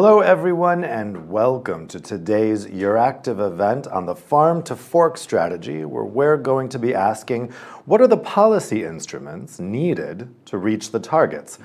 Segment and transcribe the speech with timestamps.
[0.00, 6.04] Hello, everyone, and welcome to today's Euractiv event on the farm to fork strategy, where
[6.04, 7.50] we're going to be asking
[7.84, 11.58] what are the policy instruments needed to reach the targets?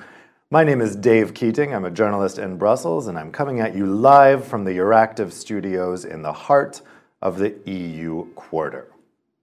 [0.50, 1.72] My name is Dave Keating.
[1.72, 6.04] I'm a journalist in Brussels, and I'm coming at you live from the Euractiv studios
[6.04, 6.82] in the heart
[7.22, 8.88] of the EU quarter.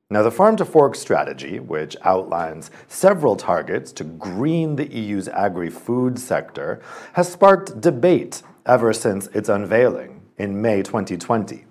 [0.09, 5.69] Now, the farm to fork strategy, which outlines several targets to green the EU's agri
[5.69, 6.81] food sector,
[7.13, 11.65] has sparked debate ever since its unveiling in May 2020.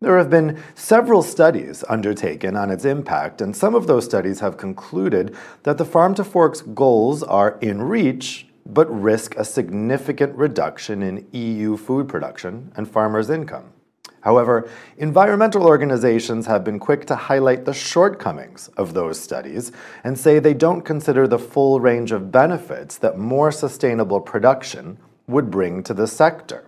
[0.00, 4.58] There have been several studies undertaken on its impact, and some of those studies have
[4.58, 11.02] concluded that the Farm to Fork's goals are in reach, but risk a significant reduction
[11.02, 13.72] in EU food production and farmers' income.
[14.20, 19.70] However, environmental organizations have been quick to highlight the shortcomings of those studies
[20.02, 25.50] and say they don't consider the full range of benefits that more sustainable production would
[25.50, 26.64] bring to the sector.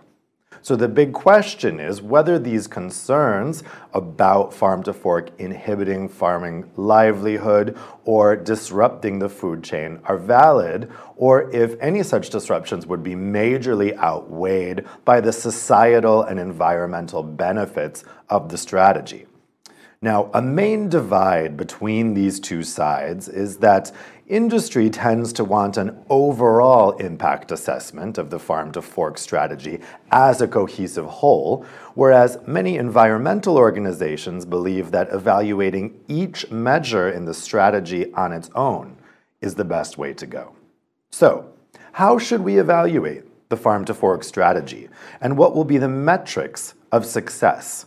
[0.62, 3.62] So the big question is whether these concerns
[3.94, 11.48] about farm to fork inhibiting farming livelihood or disrupting the food chain are valid, or
[11.54, 18.48] if any such disruptions would be majorly outweighed by the societal and environmental benefits of
[18.48, 19.26] the strategy.
[20.02, 23.92] Now, a main divide between these two sides is that
[24.28, 30.41] industry tends to want an overall impact assessment of the farm to fork strategy as
[30.41, 38.12] a cohesive whole, whereas many environmental organizations believe that evaluating each measure in the strategy
[38.14, 38.97] on its own
[39.41, 40.54] is the best way to go.
[41.10, 41.52] So,
[41.92, 44.88] how should we evaluate the farm to fork strategy,
[45.20, 47.87] and what will be the metrics of success?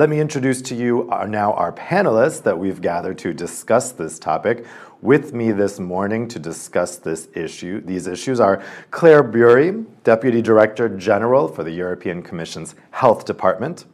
[0.00, 4.18] Let me introduce to you our, now our panelists that we've gathered to discuss this
[4.18, 4.64] topic.
[5.02, 10.90] With me this morning to discuss this issue, these issues are Claire Bury, Deputy Director
[10.90, 13.86] General for the European Commission's Health Department,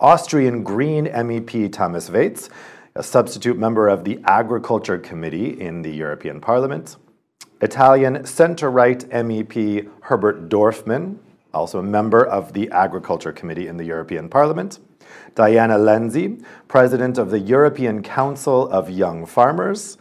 [0.00, 2.48] Austrian Green MEP Thomas Waitz,
[2.96, 6.96] a substitute member of the Agriculture Committee in the European Parliament,
[7.60, 11.18] Italian centre-right MEP Herbert Dorfmann,
[11.54, 14.80] also a member of the Agriculture Committee in the European Parliament,
[15.36, 19.98] Diana Lenzi, President of the European Council of Young Farmers,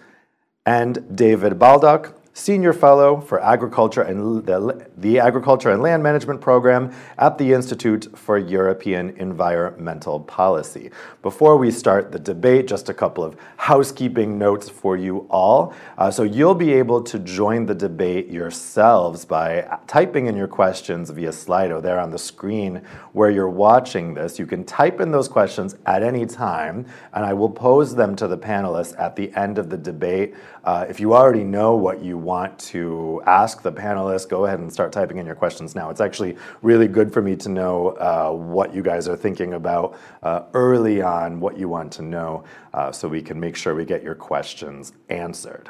[0.65, 6.93] and David Baldock, Senior Fellow for Agriculture and the, the, Agriculture and Land Management Program
[7.17, 10.91] at the Institute for European Environmental Policy.
[11.21, 15.73] Before we start the debate, just a couple of housekeeping notes for you all.
[15.97, 21.09] Uh, so you'll be able to join the debate yourselves by typing in your questions
[21.09, 22.81] via Slido there on the screen
[23.11, 24.39] where you're watching this.
[24.39, 28.27] You can type in those questions at any time, and I will pose them to
[28.29, 30.33] the panelists at the end of the debate.
[30.63, 34.71] Uh, if you already know what you want to ask the panelists, go ahead and
[34.71, 35.89] start typing in your questions now.
[35.89, 39.97] It's actually really good for me to know uh, what you guys are thinking about
[40.23, 42.43] uh, early on, what you want to know,
[42.73, 45.69] uh, so we can make sure we get your questions answered.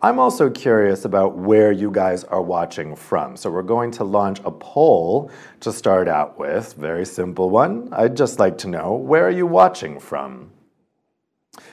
[0.00, 3.36] I'm also curious about where you guys are watching from.
[3.36, 5.28] So we're going to launch a poll
[5.58, 6.74] to start out with.
[6.74, 7.88] Very simple one.
[7.92, 10.52] I'd just like to know, where are you watching from?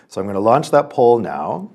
[0.07, 1.69] So I'm going to launch that poll now.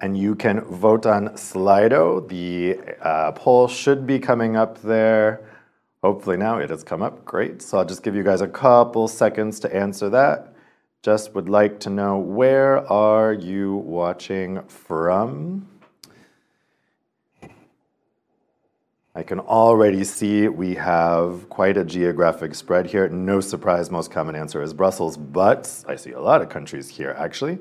[0.00, 2.28] And you can vote on Slido.
[2.28, 5.48] The uh, poll should be coming up there.
[6.02, 7.24] Hopefully now it has come up.
[7.24, 7.62] Great.
[7.62, 10.54] So I'll just give you guys a couple seconds to answer that.
[11.02, 15.68] Just would like to know where are you watching from?
[19.16, 23.08] I can already see we have quite a geographic spread here.
[23.08, 27.14] No surprise, most common answer is Brussels, but I see a lot of countries here
[27.16, 27.58] actually.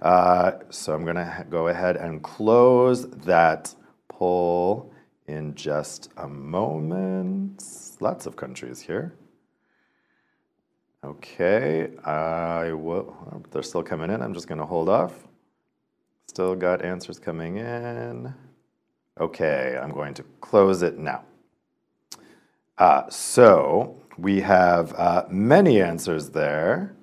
[0.00, 3.74] Uh, so I'm going to go ahead and close that
[4.08, 4.92] poll
[5.26, 7.62] in just a moment.
[8.00, 9.14] Lots of countries here.
[11.04, 14.20] Okay, I will, oh, they're still coming in.
[14.20, 15.14] I'm just going to hold off.
[16.26, 18.34] Still got answers coming in.
[19.20, 21.22] Okay, I'm going to close it now.
[22.78, 26.96] Uh, so we have uh, many answers there.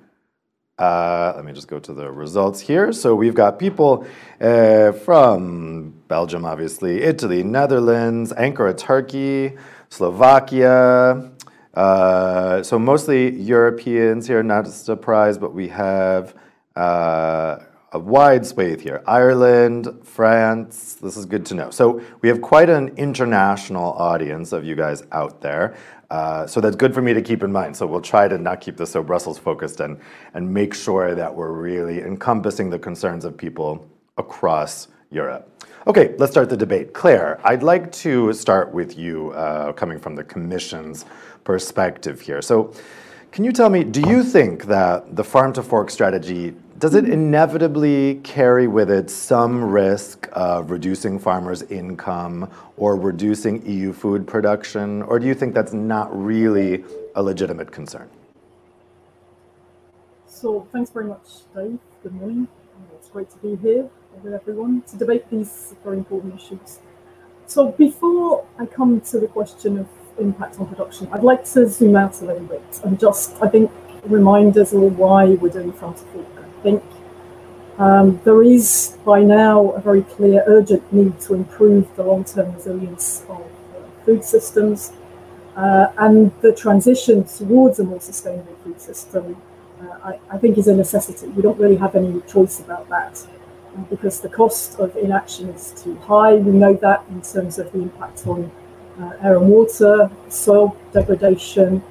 [0.77, 2.91] Uh, let me just go to the results here.
[2.91, 4.05] So we've got people
[4.41, 9.55] uh, from Belgium, obviously, Italy, Netherlands, Ankara, Turkey,
[9.89, 11.31] Slovakia.
[11.73, 16.35] Uh, so mostly Europeans here, not a surprise, but we have
[16.75, 17.59] uh,
[17.93, 19.01] a wide swathe here.
[19.07, 21.69] Ireland, France, this is good to know.
[21.69, 25.77] So we have quite an international audience of you guys out there.
[26.15, 27.75] Uh, so that's good for me to keep in mind.
[27.75, 29.99] So we'll try to not keep this so Brussels focused and,
[30.33, 33.85] and make sure that we're really encompassing the concerns of people
[34.17, 35.43] across Europe.
[35.87, 36.93] Okay, let's start the debate.
[36.93, 41.03] Claire, I'd like to start with you, uh, coming from the Commission's
[41.43, 42.41] perspective here.
[42.41, 42.73] So,
[43.33, 47.07] can you tell me, do you think that the farm to fork strategy does it
[47.07, 55.01] inevitably carry with it some risk of reducing farmers' income or reducing EU food production,
[55.03, 56.83] or do you think that's not really
[57.15, 58.09] a legitimate concern?
[60.27, 61.79] So, thanks very much, Dave.
[62.03, 62.47] Good morning.
[62.95, 63.89] It's great to be here
[64.21, 66.79] with everyone to debate these very important issues.
[67.47, 69.87] So, before I come to the question of
[70.19, 73.71] impact on production, I'd like to zoom out a little bit and just, I think,
[74.03, 76.03] remind us all why we're doing farm to
[76.65, 76.83] think
[77.77, 83.07] um, there is by now a very clear urgent need to improve the long-term resilience
[83.29, 84.93] of uh, food systems
[85.55, 89.35] uh, and the transition towards a more sustainable food system
[89.81, 91.27] uh, I, I, think is a necessity.
[91.27, 93.15] We don't really have any choice about that
[93.89, 96.35] because the cost of inaction is too high.
[96.35, 98.49] We know that in terms of the impact on
[98.99, 101.83] uh, air and water, soil degradation,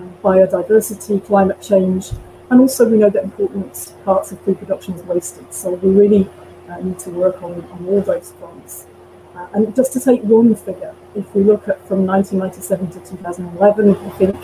[0.00, 2.10] uh, biodiversity, climate change,
[2.50, 5.52] and also, we know that important parts of food production is wasted.
[5.52, 6.30] So we really
[6.68, 8.86] uh, need to work on, on all those fronts.
[9.34, 13.94] Uh, and just to take one figure, if we look at from 1997 to 2011,
[13.94, 14.36] I think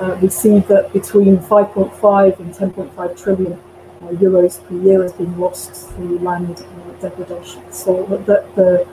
[0.00, 5.38] uh, we see that between 5.5 and 10.5 trillion uh, euros per year has been
[5.38, 7.62] lost through land uh, degradation.
[7.72, 8.86] So the, the,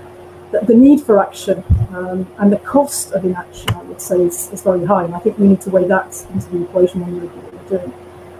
[0.51, 4.51] the, the need for action um, and the cost of inaction, I would say, is,
[4.51, 5.05] is very high.
[5.05, 7.93] And I think we need to weigh that into the equation when we're doing.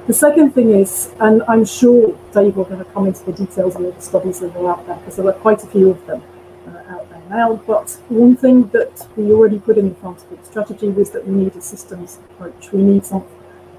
[0.06, 3.78] The second thing is, and I'm sure Dave will going to come into the details
[3.78, 6.22] of the studies that are out there, because there are quite a few of them
[6.68, 7.56] uh, out there now.
[7.66, 11.56] But one thing that we already put in the transport strategy was that we need
[11.56, 12.74] a systems approach.
[12.74, 13.24] We need some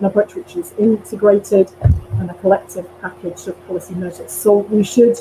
[0.01, 4.33] an approach which is integrated and a collective package of policy measures.
[4.33, 5.21] So we should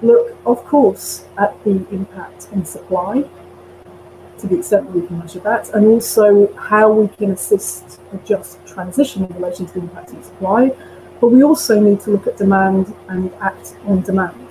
[0.00, 3.28] look, of course, at the impact on supply
[4.42, 8.18] to the extent that we can measure that, and also how we can assist a
[8.18, 10.70] just transition in relation to the impact on supply.
[11.20, 14.48] But we also need to look at demand and act on demand.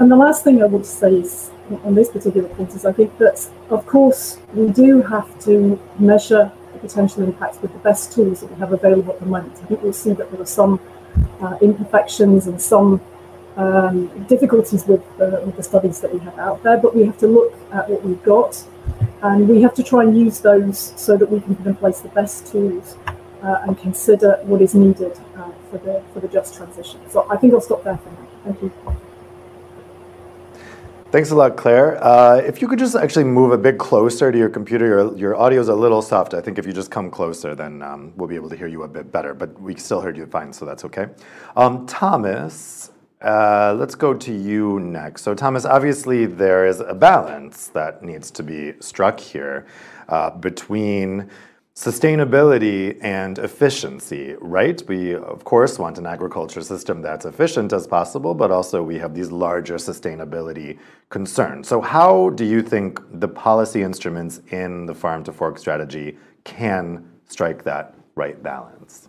[0.00, 1.50] And the last thing I want to say is
[1.84, 6.50] on this particular point is I think that, of course, we do have to measure
[6.72, 9.56] the potential impacts with the best tools that we have available at the moment.
[9.62, 10.80] I think we'll see that there are some
[11.40, 13.00] uh, imperfections and some
[13.58, 17.18] um, difficulties with, uh, with the studies that we have out there, but we have
[17.18, 18.64] to look at what we've got
[19.22, 22.00] and we have to try and use those so that we can put in place
[22.00, 22.96] the best tools
[23.42, 27.00] uh, and consider what is needed uh, for the for the just transition.
[27.10, 28.28] So I think I'll stop there for now.
[28.44, 28.72] Thank you.
[31.10, 32.04] Thanks a lot, Claire.
[32.04, 35.36] Uh, if you could just actually move a bit closer to your computer, your, your
[35.36, 36.34] audio is a little soft.
[36.34, 38.82] I think if you just come closer, then um, we'll be able to hear you
[38.82, 41.06] a bit better, but we still heard you fine, so that's okay.
[41.56, 42.90] Um, Thomas,
[43.22, 45.22] uh, let's go to you next.
[45.22, 49.66] So, Thomas, obviously there is a balance that needs to be struck here
[50.08, 51.28] uh, between
[51.74, 54.82] sustainability and efficiency, right?
[54.88, 59.14] We, of course, want an agriculture system that's efficient as possible, but also we have
[59.14, 60.78] these larger sustainability
[61.08, 61.68] concerns.
[61.68, 67.08] So, how do you think the policy instruments in the farm to fork strategy can
[67.28, 69.07] strike that right balance?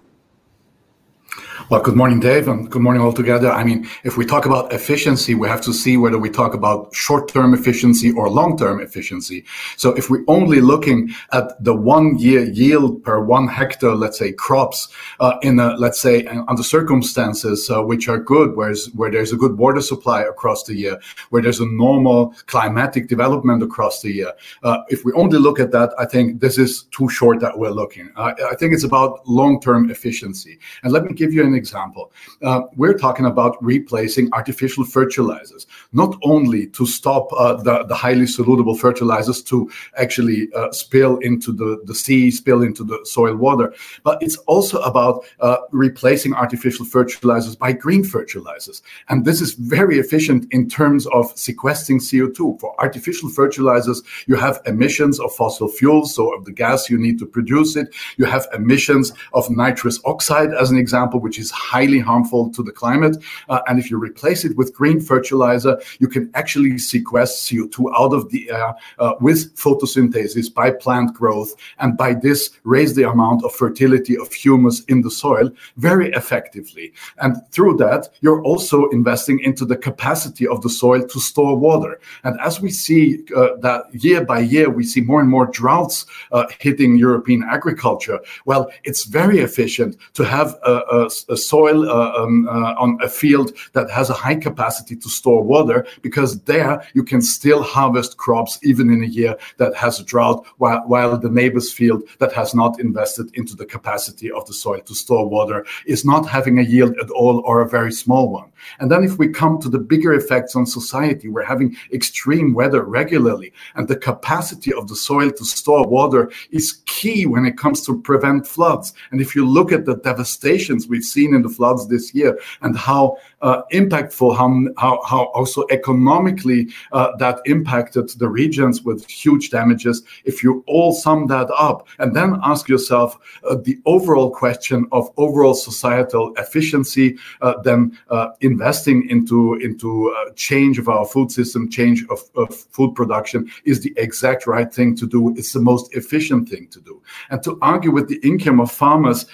[1.69, 3.51] Well, good morning, Dave, and good morning all together.
[3.51, 6.95] I mean, if we talk about efficiency, we have to see whether we talk about
[6.95, 9.45] short-term efficiency or long-term efficiency.
[9.77, 14.87] So if we're only looking at the one-year yield per one hectare, let's say crops,
[15.19, 19.37] uh, in a, let's say under circumstances uh, which are good, whereas where there's a
[19.37, 24.33] good water supply across the year, where there's a normal climatic development across the year.
[24.63, 27.69] Uh, if we only look at that, I think this is too short that we're
[27.69, 28.09] looking.
[28.15, 30.57] I think it's about long-term efficiency.
[30.81, 32.11] And let me give you an example.
[32.43, 38.27] Uh, we're talking about replacing artificial fertilizers, not only to stop uh, the, the highly
[38.27, 43.73] solutable fertilizers to actually uh, spill into the, the sea, spill into the soil water,
[44.03, 48.81] but it's also about uh, replacing artificial fertilizers by green fertilizers.
[49.09, 52.59] And this is very efficient in terms of sequestering CO2.
[52.59, 57.19] For artificial fertilizers, you have emissions of fossil fuels, so of the gas you need
[57.19, 57.93] to produce it.
[58.17, 62.71] You have emissions of nitrous oxide, as an example, which is highly harmful to the
[62.71, 63.17] climate.
[63.49, 68.13] Uh, and if you replace it with green fertilizer, you can actually sequester CO2 out
[68.13, 71.53] of the air uh, with photosynthesis by plant growth.
[71.79, 76.93] And by this, raise the amount of fertility of humus in the soil very effectively.
[77.19, 81.99] And through that, you're also investing into the capacity of the soil to store water.
[82.23, 86.05] And as we see uh, that year by year, we see more and more droughts
[86.31, 88.19] uh, hitting European agriculture.
[88.45, 93.09] Well, it's very efficient to have a, a a, soil uh, um, uh, on a
[93.09, 98.17] field that has a high capacity to store water because there you can still harvest
[98.17, 102.33] crops even in a year that has a drought while, while the neighbor's field that
[102.33, 106.59] has not invested into the capacity of the soil to store water is not having
[106.59, 108.49] a yield at all or a very small one.
[108.79, 112.83] And then if we come to the bigger effects on society, we're having extreme weather
[112.83, 117.85] regularly and the capacity of the soil to store water is key when it comes
[117.85, 118.93] to prevent floods.
[119.11, 122.77] And if you look at the devastations we've seen in the floods this year and
[122.77, 129.49] how uh, impactful, how, how, how also economically uh, that impacted the regions with huge
[129.49, 133.17] damages, if you all sum that up and then ask yourself
[133.49, 140.31] uh, the overall question of overall societal efficiency, uh, then uh, investing into, into uh,
[140.35, 144.95] change of our food system, change of, of food production is the exact right thing
[144.95, 145.21] to do.
[145.37, 147.01] It's the most efficient thing to do.
[147.29, 149.25] And to argue with the income of farmers,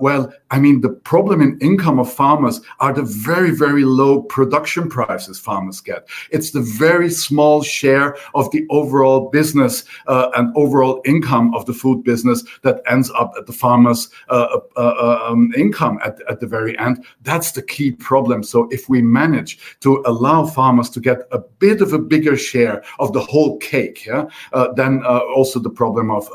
[0.00, 4.88] well, I mean, the problem in income of farmers are the very, very low production
[4.88, 6.08] prices farmers get.
[6.30, 11.72] It's the very small share of the overall business uh, and overall income of the
[11.72, 16.40] food business that ends up at the farmer's uh, uh, uh um, income at, at
[16.40, 17.04] the very end.
[17.22, 18.42] That's the key problem.
[18.42, 22.82] So if we manage to allow farmers to get a bit of a bigger share
[22.98, 26.28] of the whole cake, yeah, uh, then uh, also the problem of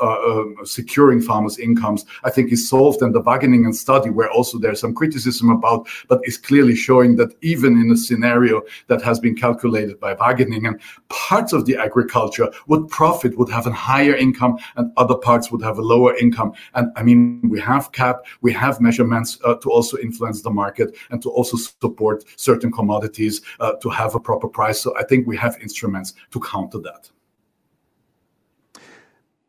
[0.64, 3.02] securing farmers' incomes, I think, is solved.
[3.02, 7.16] And the Wageningen study study where also there's some criticism about, but is clearly showing
[7.16, 12.48] that even in a scenario that has been calculated by Wageningen, parts of the agriculture
[12.66, 16.52] would profit, would have a higher income, and other parts would have a lower income.
[16.74, 20.96] And I mean, we have CAP, we have measurements uh, to also influence the market
[21.10, 24.80] and to also support certain commodities uh, to have a proper price.
[24.80, 27.10] So I think we have instruments to counter that.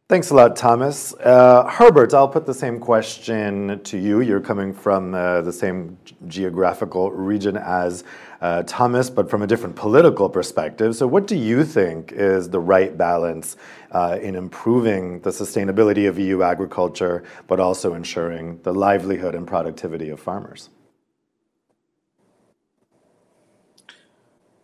[0.08, 1.16] Thanks a lot, Thomas.
[1.16, 4.22] Uh, Herbert, I'll put the same question to you.
[4.22, 8.04] You're coming from uh, the same geographical region as
[8.40, 10.96] uh, Thomas, but from a different political perspective.
[10.96, 13.58] So, what do you think is the right balance
[13.94, 20.10] uh, in improving the sustainability of EU agriculture, but also ensuring the livelihood and productivity
[20.10, 20.70] of farmers?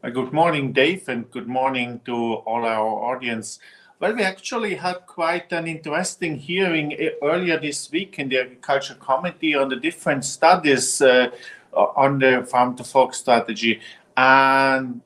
[0.09, 3.59] Good morning, Dave, and good morning to all our audience.
[3.99, 8.95] Well, we actually had quite an interesting hearing eh, earlier this week in the Agriculture
[8.95, 11.29] Committee on the different studies uh,
[11.73, 13.79] on the farm to fork strategy.
[14.17, 15.01] And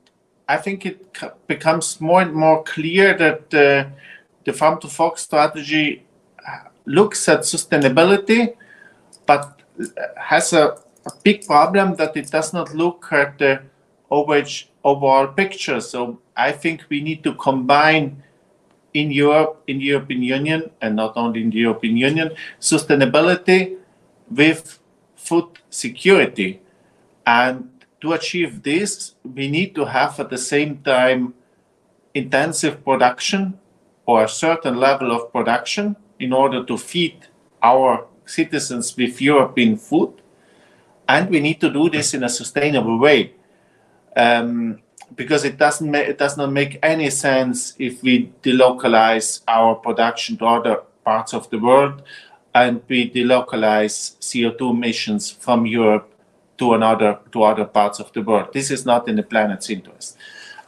[0.48, 1.14] I think it
[1.46, 3.90] becomes more and more clear that uh,
[4.44, 6.06] the farm to fork strategy
[6.38, 8.56] uh, looks at sustainability,
[9.26, 9.60] but
[10.16, 13.60] has a, a big problem that it does not look at the
[14.86, 15.80] overall picture.
[15.80, 18.22] So I think we need to combine
[18.94, 23.76] in Europe, in the European Union, and not only in the European Union, sustainability
[24.30, 24.78] with
[25.16, 26.60] food security.
[27.26, 27.68] And
[28.00, 31.34] to achieve this, we need to have at the same time
[32.14, 33.58] intensive production
[34.06, 37.26] or a certain level of production in order to feed
[37.62, 40.12] our citizens with European food.
[41.08, 43.34] And we need to do this in a sustainable way.
[44.16, 44.80] Um,
[45.14, 50.36] because it doesn't ma- it does not make any sense if we delocalize our production
[50.38, 52.02] to other parts of the world
[52.54, 56.10] and we delocalize CO2 emissions from Europe
[56.58, 58.52] to another to other parts of the world.
[58.52, 60.16] This is not in the planet's interest.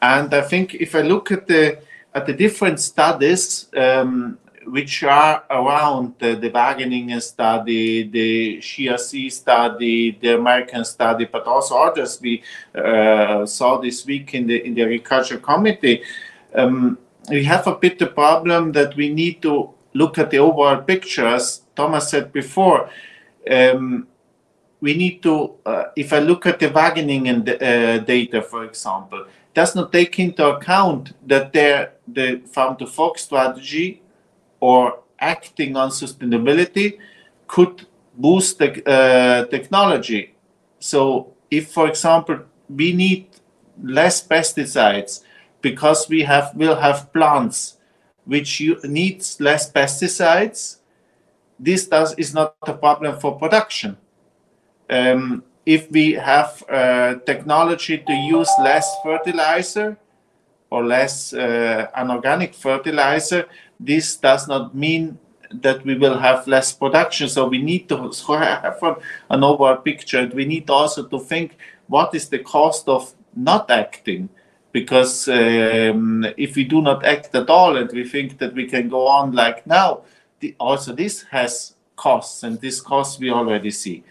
[0.00, 1.78] And I think if I look at the
[2.14, 4.38] at the different studies, um,
[4.70, 12.20] which are around the, Wageningen study, the JRC study, the American study, but also others
[12.20, 12.42] we
[12.74, 16.02] uh, saw this week in the in the agriculture committee.
[16.54, 16.98] Um,
[17.30, 21.26] we have a bit the problem that we need to look at the overall picture,
[21.26, 22.90] as Thomas said before.
[23.50, 24.06] Um,
[24.80, 29.74] we need to, uh, if I look at the Wageningen uh, data, for example, does
[29.74, 34.02] not take into account that the farm to fork strategy
[34.60, 36.98] or acting on sustainability
[37.46, 37.86] could
[38.16, 40.34] boost the uh, technology.
[40.78, 43.28] So, if, for example, we need
[43.82, 45.22] less pesticides
[45.60, 47.78] because we have will have plants
[48.24, 50.78] which needs less pesticides,
[51.58, 53.96] this does is not a problem for production.
[54.90, 59.96] Um, if we have uh, technology to use less fertilizer
[60.70, 63.46] or less uh, anorganic fertilizer,
[63.80, 65.18] this does not mean
[65.50, 67.28] that we will have less production.
[67.28, 67.96] So we need to
[68.28, 68.82] have
[69.30, 70.20] an overall picture.
[70.20, 71.56] And We need also to think
[71.86, 74.28] what is the cost of not acting.
[74.70, 78.88] Because um, if we do not act at all and we think that we can
[78.88, 80.02] go on like now,
[80.40, 84.04] the, also this has costs, and this costs we already see.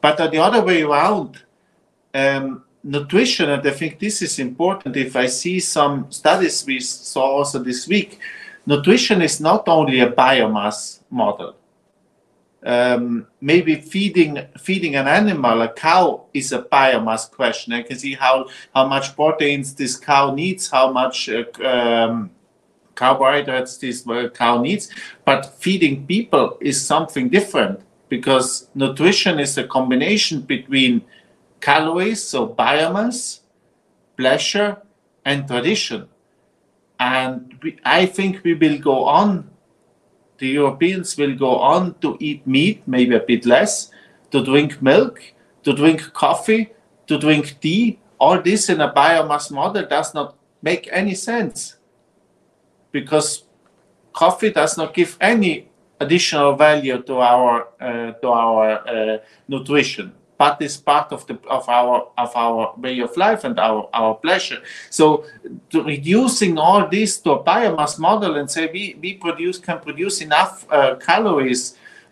[0.00, 1.42] But the other way around,
[2.14, 4.96] um, nutrition, and I think this is important.
[4.96, 8.18] If I see some studies we saw also this week,
[8.66, 11.56] nutrition is not only a biomass model.
[12.64, 17.72] Um, maybe feeding feeding an animal, a cow, is a biomass question.
[17.72, 22.30] I can see how how much proteins this cow needs, how much uh, um,
[22.94, 24.90] carbohydrates this uh, cow needs.
[25.24, 31.02] But feeding people is something different because nutrition is a combination between
[31.60, 33.40] calories, so biomass,
[34.16, 34.76] pleasure,
[35.24, 36.08] and tradition.
[37.02, 39.50] And we, I think we will go on,
[40.38, 43.90] the Europeans will go on to eat meat, maybe a bit less,
[44.30, 45.20] to drink milk,
[45.64, 46.72] to drink coffee,
[47.08, 47.98] to drink tea.
[48.20, 51.76] All this in a biomass model does not make any sense
[52.92, 53.42] because
[54.12, 55.68] coffee does not give any
[55.98, 59.18] additional value to our uh, to our uh,
[59.48, 63.88] nutrition but is part of the of our of our way of life and our
[64.00, 64.60] our pleasure.
[64.90, 65.24] So
[65.72, 70.66] reducing all this to a biomass model and say we we produce can produce enough
[70.78, 71.62] uh, calories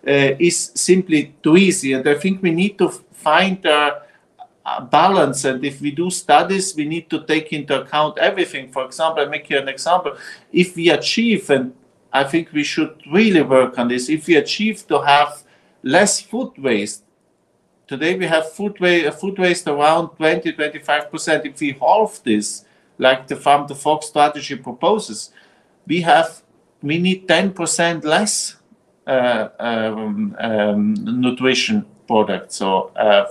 [0.07, 0.57] uh, is
[0.91, 1.91] simply too easy.
[1.97, 2.89] And i think we need to
[3.29, 3.83] find a
[5.01, 5.41] balance.
[5.51, 8.65] And if we do studies we need to take into account everything.
[8.77, 10.13] For example i make you an example.
[10.53, 11.65] If we achieve and
[12.21, 14.09] I think we should really work on this.
[14.09, 15.31] If we achieve to have
[15.83, 17.03] less food waste,
[17.91, 21.45] today we have food waste, food waste around 20 25%.
[21.45, 22.65] If we halve this,
[22.99, 25.33] like the Farm to Fork strategy proposes,
[25.87, 26.43] we have
[26.83, 28.57] we need 10% less
[29.07, 33.27] uh, um, um, nutrition products or uh,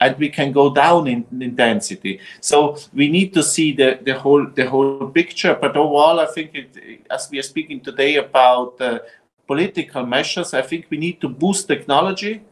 [0.00, 2.20] and we can go down in, in density.
[2.40, 5.54] So we need to see the, the whole the whole picture.
[5.54, 8.98] But overall, I think it, as we are speaking today about uh,
[9.46, 12.42] political measures, I think we need to boost technology.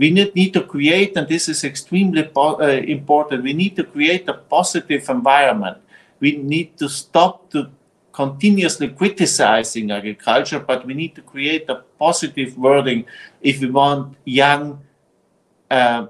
[0.00, 3.42] We need, need to create, and this is extremely uh, important.
[3.42, 5.76] We need to create a positive environment.
[6.20, 7.68] We need to stop to
[8.10, 13.04] continuously criticizing agriculture, but we need to create a positive wording
[13.42, 14.80] if we want young.
[15.70, 16.06] Uh,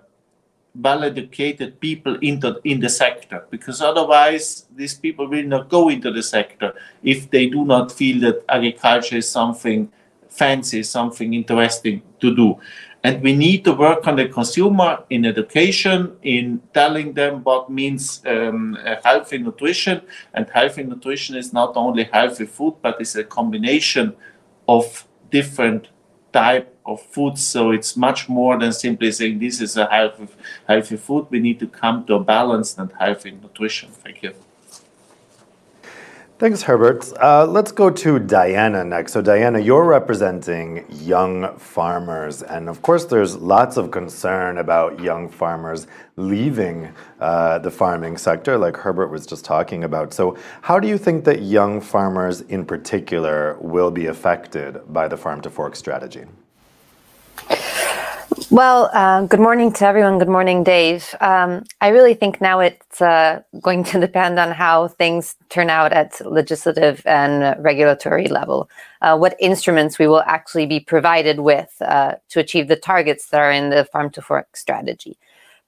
[0.72, 6.12] well educated people into in the sector because otherwise these people will not go into
[6.12, 6.72] the sector
[7.02, 9.90] if they do not feel that agriculture is something
[10.28, 12.56] fancy something interesting to do
[13.02, 18.22] and we need to work on the consumer in education in telling them what means
[18.26, 20.02] um, healthy nutrition
[20.34, 24.14] and healthy nutrition is not only healthy food but it's a combination
[24.68, 25.88] of different
[26.32, 27.38] type of food.
[27.38, 30.28] So it's much more than simply saying this is a healthy,
[30.66, 31.26] healthy food.
[31.30, 33.90] We need to come to a balanced and healthy nutrition.
[33.90, 34.34] Thank you.
[36.40, 37.06] Thanks, Herbert.
[37.22, 39.12] Uh, let's go to Diana next.
[39.12, 45.28] So, Diana, you're representing young farmers, and of course, there's lots of concern about young
[45.28, 50.14] farmers leaving uh, the farming sector, like Herbert was just talking about.
[50.14, 55.18] So, how do you think that young farmers in particular will be affected by the
[55.18, 56.24] farm to fork strategy?
[58.50, 60.18] Well, uh, good morning to everyone.
[60.18, 61.14] Good morning, Dave.
[61.20, 65.92] Um, I really think now it's uh, going to depend on how things turn out
[65.92, 68.68] at legislative and regulatory level.
[69.02, 73.40] Uh, what instruments we will actually be provided with uh, to achieve the targets that
[73.40, 75.16] are in the farm to fork strategy.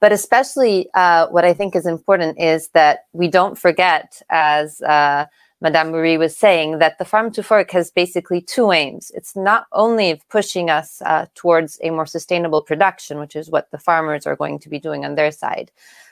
[0.01, 5.27] But especially, uh, what I think is important is that we don't forget, as uh,
[5.63, 9.13] Madame Marie was saying that the farm to fork has basically two aims.
[9.15, 13.77] It's not only pushing us uh, towards a more sustainable production, which is what the
[13.77, 15.71] farmers are going to be doing on their side,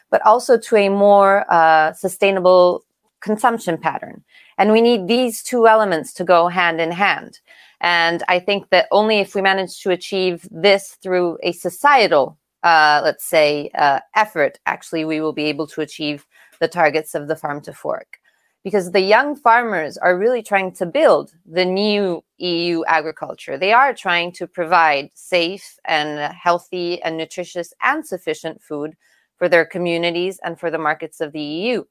[0.09, 2.85] but also to a more uh, sustainable
[3.19, 4.23] consumption pattern.
[4.57, 7.41] And we need these two elements to go hand in hand.
[7.81, 13.01] And I think that only if we manage to achieve this through a societal, uh,
[13.03, 16.25] let's say, uh, effort, actually, we will be able to achieve
[16.61, 18.20] the targets of the farm to fork
[18.63, 23.57] because the young farmers are really trying to build the new EU agriculture.
[23.57, 28.95] They are trying to provide safe and healthy and nutritious and sufficient food
[29.37, 31.83] for their communities and for the markets of the EU.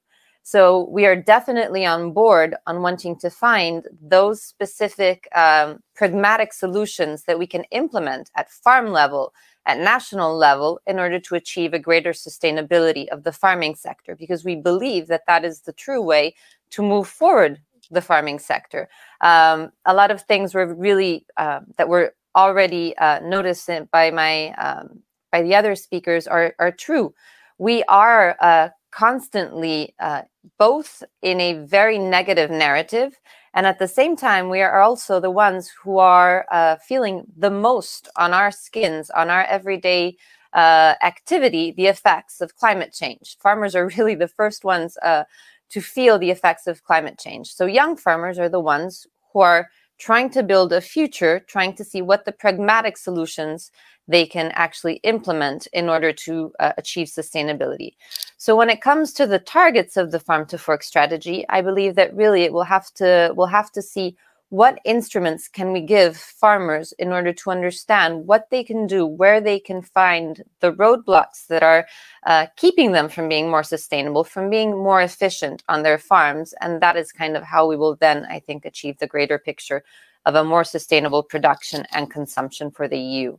[0.43, 7.23] So we are definitely on board on wanting to find those specific um, pragmatic solutions
[7.23, 9.33] that we can implement at farm level
[9.65, 14.43] at national level in order to achieve a greater sustainability of the farming sector because
[14.43, 16.33] we believe that that is the true way
[16.71, 17.59] to move forward
[17.91, 18.89] the farming sector.
[19.21, 24.51] Um, a lot of things were really uh, that were already uh, noticed by my
[24.53, 25.01] um,
[25.31, 27.13] by the other speakers are are true.
[27.57, 30.23] We are uh, constantly uh,
[30.57, 33.19] both in a very negative narrative
[33.53, 37.49] and at the same time, we are also the ones who are uh, feeling the
[37.49, 40.15] most on our skins, on our everyday
[40.53, 43.37] uh, activity the effects of climate change.
[43.39, 45.25] Farmers are really the first ones uh,
[45.69, 47.53] to feel the effects of climate change.
[47.53, 49.69] So, young farmers are the ones who are
[50.01, 53.71] trying to build a future, trying to see what the pragmatic solutions
[54.07, 57.91] they can actually implement in order to uh, achieve sustainability.
[58.37, 61.93] So when it comes to the targets of the farm to fork strategy, I believe
[61.95, 64.17] that really it will have to we'll have to see
[64.51, 69.39] what instruments can we give farmers in order to understand what they can do, where
[69.39, 71.87] they can find the roadblocks that are
[72.25, 76.53] uh, keeping them from being more sustainable, from being more efficient on their farms.
[76.59, 79.85] And that is kind of how we will then, I think, achieve the greater picture
[80.25, 83.37] of a more sustainable production and consumption for the EU.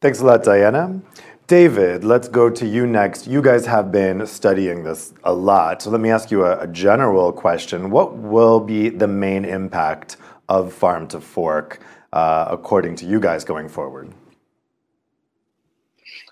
[0.00, 1.02] Thanks a lot, Diana.
[1.50, 3.26] David, let's go to you next.
[3.26, 5.82] You guys have been studying this a lot.
[5.82, 7.90] So let me ask you a, a general question.
[7.90, 10.16] What will be the main impact
[10.48, 11.80] of farm to fork
[12.12, 14.12] uh, according to you guys going forward?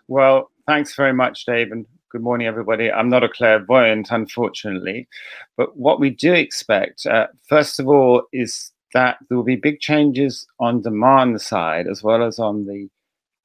[0.07, 2.88] Well, thanks very much, Dave, and good morning, everybody.
[2.88, 5.09] I'm not a clairvoyant, unfortunately,
[5.57, 9.81] but what we do expect, uh, first of all, is that there will be big
[9.81, 12.88] changes on demand side as well as on the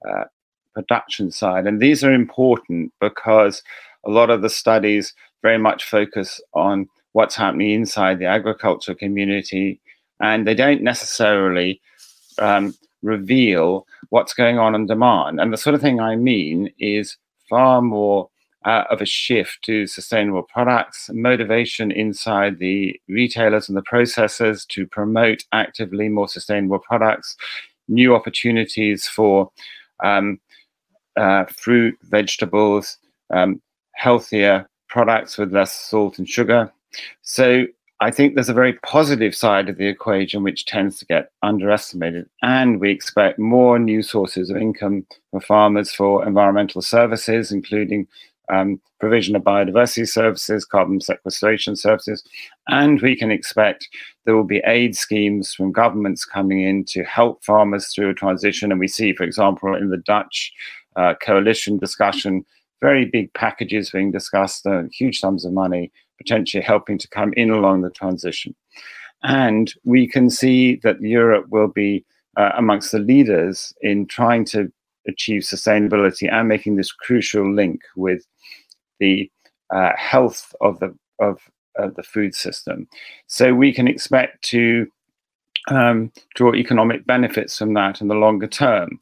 [0.07, 0.25] uh,
[0.73, 1.67] production side.
[1.67, 3.63] And these are important because
[4.05, 9.79] a lot of the studies very much focus on what's happening inside the agricultural community,
[10.19, 11.79] and they don't necessarily
[12.39, 15.39] um, reveal what's going on in demand.
[15.39, 17.17] And the sort of thing I mean is
[17.49, 18.29] far more
[18.65, 24.87] uh, of a shift to sustainable products, motivation inside the retailers and the processors to
[24.87, 27.35] promote actively more sustainable products,
[27.87, 29.51] new opportunities for
[30.03, 30.39] um,
[31.17, 32.97] uh, fruit, vegetables,
[33.33, 33.61] um,
[33.95, 36.71] healthier products with less salt and sugar.
[37.21, 37.65] So
[37.99, 42.29] I think there's a very positive side of the equation which tends to get underestimated.
[42.41, 48.07] And we expect more new sources of income for farmers for environmental services, including
[48.51, 52.23] um, provision of biodiversity services, carbon sequestration services.
[52.67, 53.87] And we can expect
[54.25, 58.71] there will be aid schemes from governments coming in to help farmers through a transition.
[58.71, 60.51] And we see, for example, in the Dutch
[60.95, 62.45] uh, coalition discussion,
[62.81, 67.49] very big packages being discussed, uh, huge sums of money potentially helping to come in
[67.49, 68.55] along the transition.
[69.23, 72.05] And we can see that Europe will be
[72.37, 74.71] uh, amongst the leaders in trying to
[75.07, 78.25] achieve sustainability and making this crucial link with
[78.99, 79.29] the
[79.73, 81.39] uh, health of the of,
[81.75, 82.87] of the food system.
[83.27, 84.87] So we can expect to
[85.69, 88.99] um, draw economic benefits from that in the longer term.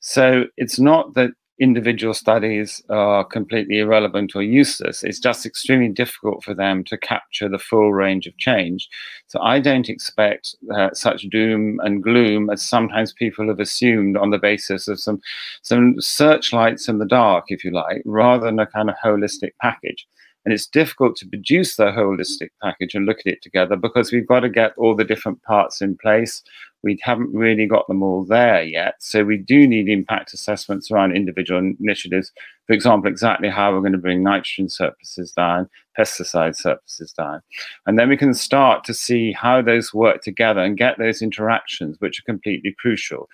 [0.00, 1.30] So it's not that
[1.62, 5.04] individual studies are completely irrelevant or useless.
[5.04, 8.88] It's just extremely difficult for them to capture the full range of change.
[9.28, 14.30] So I don't expect uh, such doom and gloom as sometimes people have assumed on
[14.30, 15.20] the basis of some
[15.62, 20.06] some searchlights in the dark, if you like, rather than a kind of holistic package.
[20.44, 24.26] And it's difficult to produce the holistic package and look at it together because we've
[24.26, 26.42] got to get all the different parts in place.
[26.82, 28.94] We haven't really got them all there yet.
[28.98, 32.32] So we do need impact assessments around individual initiatives.
[32.66, 37.40] For example, exactly how we're going to bring nitrogen surpluses down, pesticide surpluses down.
[37.86, 41.98] And then we can start to see how those work together and get those interactions,
[42.00, 43.28] which are completely crucial.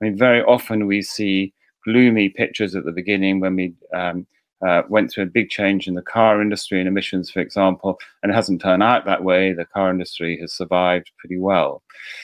[0.00, 1.52] I mean, very often we see
[1.84, 4.26] gloomy pictures at the beginning when we um,
[4.66, 8.32] uh, went through a big change in the car industry and emissions, for example, and
[8.32, 9.52] it hasn't turned out that way.
[9.52, 11.82] The car industry has survived pretty well.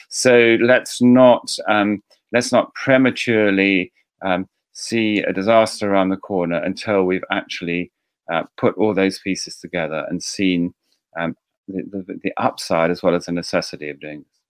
[0.09, 3.91] So let's not um, let's not prematurely
[4.21, 7.91] um, see a disaster around the corner until we've actually
[8.31, 10.73] uh, put all those pieces together and seen
[11.19, 11.35] um,
[11.67, 14.40] the, the, the upside as well as the necessity of doing this.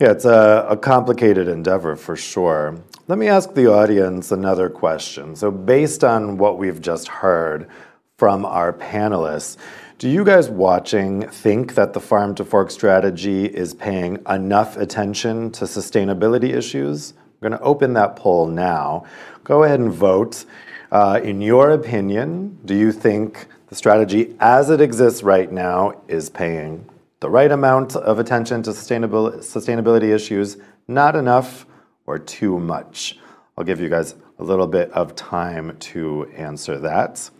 [0.00, 2.82] Yeah, it's a, a, complicated endeavor for sure.
[3.06, 5.36] Let me ask the audience another question.
[5.36, 7.68] So, based on what we've just heard
[8.16, 9.58] from our panelists,
[9.98, 15.50] do you guys watching think that the farm to fork strategy is paying enough attention
[15.50, 17.12] to sustainability issues?
[17.42, 19.04] I'm going to open that poll now.
[19.44, 20.46] Go ahead and vote.
[20.90, 26.30] Uh, in your opinion, do you think the strategy as it exists right now is
[26.30, 26.88] paying
[27.20, 30.56] the right amount of attention to sustainable, sustainability issues,
[30.88, 31.66] not enough
[32.06, 33.18] or too much?
[33.56, 37.30] I'll give you guys a little bit of time to answer that.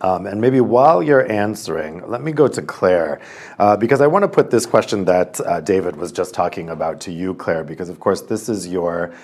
[0.00, 3.20] Um, and maybe while you're answering, let me go to Claire,
[3.58, 7.00] uh, because I want to put this question that uh, David was just talking about
[7.02, 9.14] to you, Claire, because of course this is your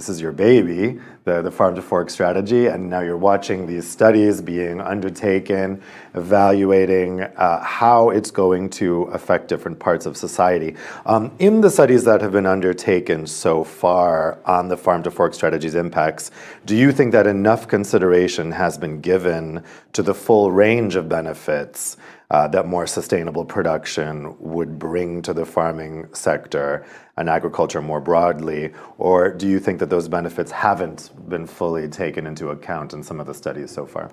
[0.00, 3.86] this is your baby, the, the farm to fork strategy, and now you're watching these
[3.86, 5.82] studies being undertaken,
[6.14, 10.74] evaluating uh, how it's going to affect different parts of society.
[11.04, 15.34] Um, in the studies that have been undertaken so far on the farm to fork
[15.34, 16.30] strategy's impacts,
[16.64, 21.98] do you think that enough consideration has been given to the full range of benefits?
[22.30, 28.72] Uh, that more sustainable production would bring to the farming sector and agriculture more broadly?
[28.98, 33.18] Or do you think that those benefits haven't been fully taken into account in some
[33.18, 34.12] of the studies so far?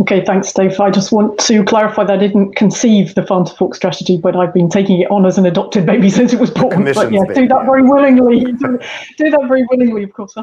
[0.00, 0.80] Okay, thanks, Dave.
[0.80, 4.34] I just want to clarify that I didn't conceive the farm to fork strategy, but
[4.34, 6.84] I've been taking it on as an adopted baby since it was born.
[6.84, 8.40] But yeah, do that very willingly.
[8.40, 8.54] do,
[9.18, 10.34] do, that very willingly, of course.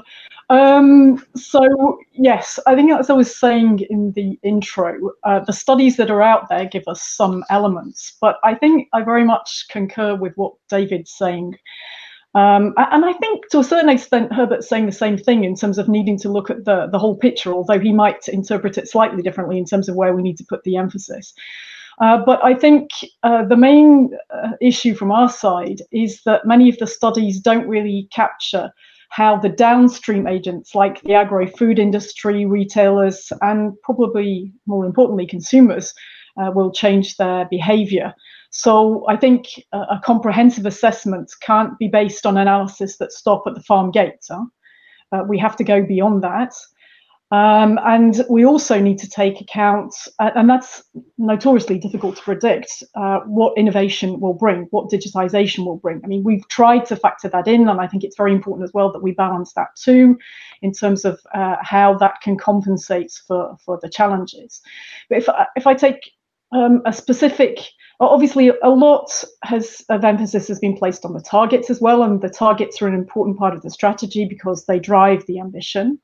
[0.49, 5.97] Um, so yes, I think as I was saying in the intro, uh, the studies
[5.97, 10.15] that are out there give us some elements, but I think I very much concur
[10.15, 11.57] with what David's saying.
[12.33, 15.77] Um, and I think to a certain extent, Herbert's saying the same thing in terms
[15.77, 19.23] of needing to look at the, the whole picture, although he might interpret it slightly
[19.23, 21.33] differently in terms of where we need to put the emphasis.
[21.99, 22.91] Uh, but I think
[23.23, 27.67] uh, the main uh, issue from our side is that many of the studies don't
[27.67, 28.71] really capture
[29.09, 35.93] how the downstream agents like the agro food industry, retailers, and probably more importantly, consumers
[36.41, 38.13] uh, will change their behavior.
[38.51, 43.55] So I think a, a, comprehensive assessment can't be based on analysis that stop at
[43.55, 44.25] the farm gate.
[44.29, 44.45] Huh?
[45.11, 46.53] Uh, we have to go beyond that.
[47.29, 50.83] Um, and we also need to take account, uh, and that's
[51.17, 55.99] notoriously difficult to predict, uh, what innovation will bring, what digitization will bring.
[56.05, 58.73] I mean, we've tried to factor that in, and I think it's very important as
[58.73, 60.17] well that we balance that too
[60.61, 64.61] in terms of uh, how that can compensate for, for the challenges.
[65.09, 66.11] But if, if I take
[66.53, 67.59] um, a specific
[67.99, 72.21] obviously a lot has of emphasis has been placed on the targets as well and
[72.21, 75.99] the targets are an important part of the strategy because they drive the ambition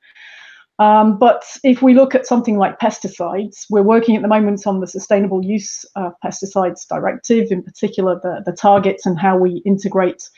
[0.80, 4.80] um, but if we look at something like pesticides, we're working at the moment on
[4.80, 10.30] the Sustainable Use of Pesticides Directive, in particular the, the targets and how we integrate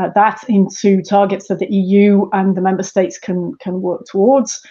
[0.00, 4.62] uh, that into targets that the EU and the member states can, can work towards.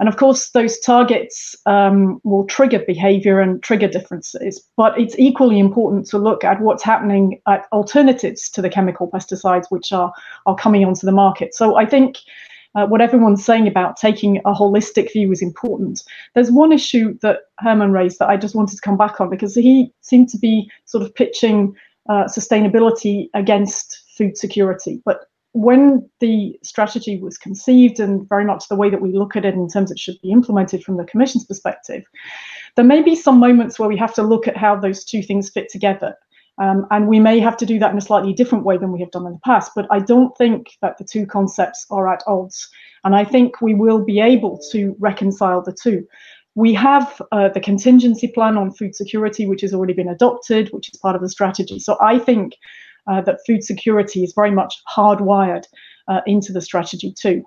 [0.00, 4.60] And of course, those targets um, will trigger behavior and trigger differences.
[4.76, 9.66] But it's equally important to look at what's happening at alternatives to the chemical pesticides
[9.70, 10.12] which are,
[10.46, 11.54] are coming onto the market.
[11.54, 12.18] So I think
[12.74, 16.02] uh, what everyone's saying about taking a holistic view is important.
[16.34, 19.54] There's one issue that Herman raised that I just wanted to come back on because
[19.54, 21.74] he seemed to be sort of pitching
[22.08, 25.00] uh, sustainability against food security.
[25.04, 29.44] But when the strategy was conceived and very much the way that we look at
[29.44, 32.02] it in terms it should be implemented from the Commission's perspective,
[32.74, 35.48] there may be some moments where we have to look at how those two things
[35.48, 36.16] fit together.
[36.58, 39.00] Um, and we may have to do that in a slightly different way than we
[39.00, 39.72] have done in the past.
[39.74, 42.68] But I don't think that the two concepts are at odds.
[43.02, 46.06] And I think we will be able to reconcile the two.
[46.54, 50.88] We have uh, the contingency plan on food security, which has already been adopted, which
[50.88, 51.80] is part of the strategy.
[51.80, 52.54] So I think
[53.10, 55.64] uh, that food security is very much hardwired
[56.06, 57.42] uh, into the strategy too.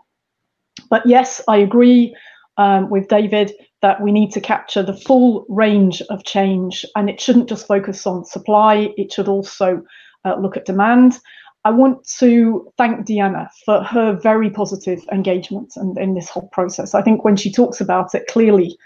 [0.89, 2.15] But yes, I agree
[2.57, 7.21] um, with David that we need to capture the full range of change and it
[7.21, 9.83] shouldn't just focus on supply, it should also
[10.25, 11.19] uh, look at demand.
[11.63, 16.95] I want to thank Diana for her very positive engagement in, in this whole process.
[16.95, 18.77] I think when she talks about it, clearly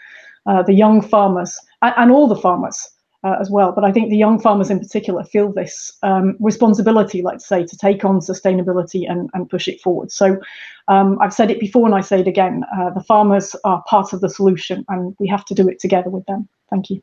[0.45, 2.89] uh, the young farmers and, and all the farmers
[3.23, 3.71] uh, as well.
[3.71, 7.77] But I think the young farmers in particular feel this um, responsibility, let's say, to
[7.77, 10.11] take on sustainability and, and push it forward.
[10.11, 10.39] So
[10.87, 14.13] um, I've said it before and I say it again uh, the farmers are part
[14.13, 16.49] of the solution and we have to do it together with them.
[16.69, 17.01] Thank you.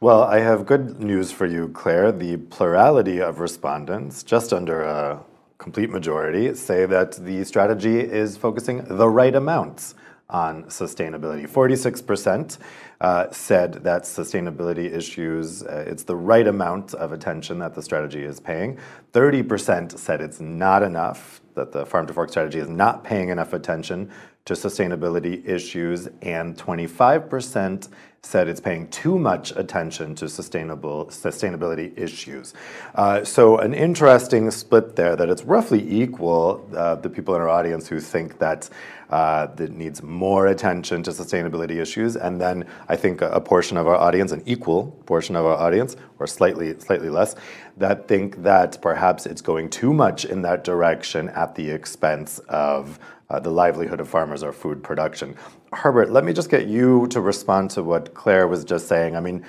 [0.00, 2.10] Well, I have good news for you, Claire.
[2.10, 5.22] The plurality of respondents, just under a
[5.58, 9.94] complete majority, say that the strategy is focusing the right amounts
[10.28, 11.48] on sustainability.
[11.48, 12.58] 46%
[13.00, 18.22] uh, said that sustainability issues, uh, it's the right amount of attention that the strategy
[18.22, 18.78] is paying.
[19.12, 23.52] 30% said it's not enough, that the farm to fork strategy is not paying enough
[23.52, 24.10] attention
[24.44, 27.88] to sustainability issues, and 25%
[28.24, 32.54] said it's paying too much attention to sustainable sustainability issues.
[32.94, 37.48] Uh, so an interesting split there that it's roughly equal, uh, the people in our
[37.48, 38.70] audience who think that
[39.10, 43.76] uh, that needs more attention to sustainability issues, and then I think a, a, portion
[43.76, 47.34] of our audience, an equal portion of our audience, or slightly slightly less,
[47.76, 52.98] that think that perhaps it's going too much in that direction at the expense of
[53.28, 55.36] uh, the livelihood of farmers or food production.
[55.72, 59.16] Herbert, let me just get you to respond to what Claire was just saying.
[59.16, 59.44] I mean,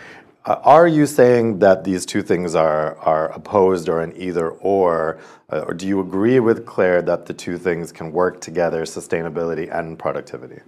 [0.45, 5.19] uh, are you saying that these two things are, are opposed or an either or?
[5.49, 9.73] Uh, or do you agree with Claire that the two things can work together, sustainability
[9.73, 10.61] and productivity?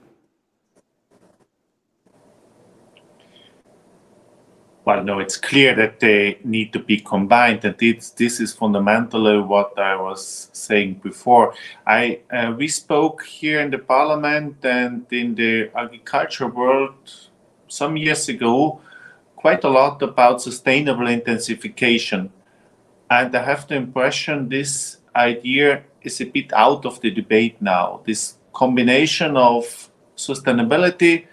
[4.86, 9.78] Well, no, it's clear that they need to be combined, and this, is fundamentally what
[9.80, 11.56] I was saying before.
[11.88, 16.94] I uh, we spoke here in the parliament and in the agriculture world
[17.68, 18.80] some years ago
[19.36, 22.32] quite a lot about sustainable intensification,
[23.10, 28.02] and I have the impression this idea is a bit out of the debate now.
[28.06, 31.26] This combination of sustainability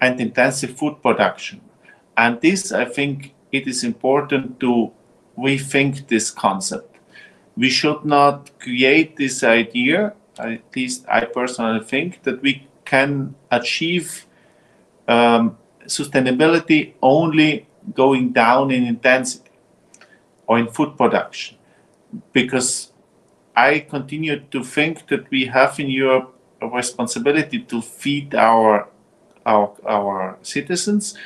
[0.00, 1.60] and intensive food production
[2.20, 4.92] and this, I think, it is important to
[5.38, 6.98] rethink this concept.
[7.56, 14.26] We should not create this idea, at least I personally think, that we can achieve
[15.08, 15.56] um,
[15.86, 19.50] sustainability only going down in intensity
[20.46, 21.56] or in food production.
[22.34, 22.92] Because
[23.56, 28.90] I continue to think that we have in Europe a responsibility to feed our
[29.46, 31.16] our, our citizens,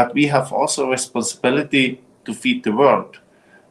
[0.00, 3.20] but we have also a responsibility to feed the world.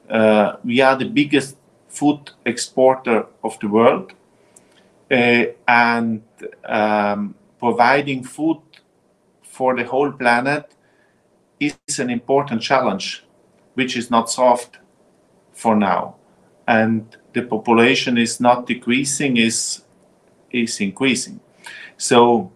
[0.10, 4.14] Uh, we are the biggest food exporter of the world,
[5.12, 6.22] uh, and
[6.66, 8.62] um, providing food
[9.42, 10.76] for the whole planet
[11.60, 13.24] is an important challenge,
[13.74, 14.78] which is not solved
[15.52, 16.16] for now.
[16.68, 19.84] And the population is not decreasing, is
[20.52, 21.40] is increasing.
[21.98, 22.52] So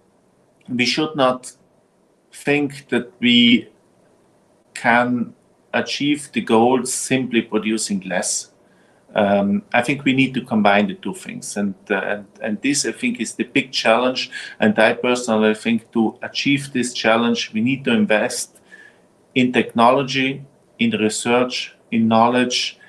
[0.70, 1.54] we should not
[2.46, 3.70] think that we
[4.74, 5.34] can
[5.74, 8.52] achieve the goals simply producing less.
[9.16, 12.84] Um, I think we need to combine the two things, and, uh, and and this
[12.86, 14.32] I think is the big challenge.
[14.60, 18.60] And I personally think to achieve this challenge, we need to invest
[19.36, 20.44] in technology,
[20.80, 22.80] in research, in knowledge,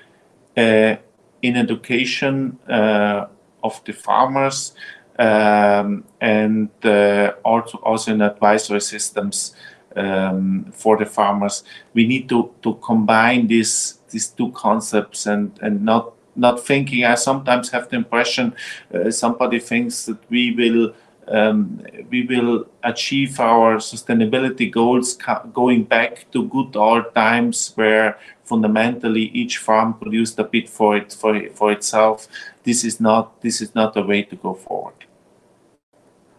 [0.57, 0.95] uh,
[1.41, 3.27] in education uh,
[3.63, 4.73] of the farmers,
[5.17, 9.55] um, and uh, also, also in advisory systems
[9.95, 11.63] um, for the farmers.
[11.93, 17.05] We need to, to combine these these two concepts and, and not not thinking.
[17.05, 18.55] I sometimes have the impression
[18.93, 20.93] uh, somebody thinks that we will
[21.27, 25.17] um, we will achieve our sustainability goals
[25.53, 31.11] going back to good old times where fundamentally each farm produced a bit for it
[31.13, 32.27] for, for itself.
[32.63, 35.04] This is not this is not a way to go forward.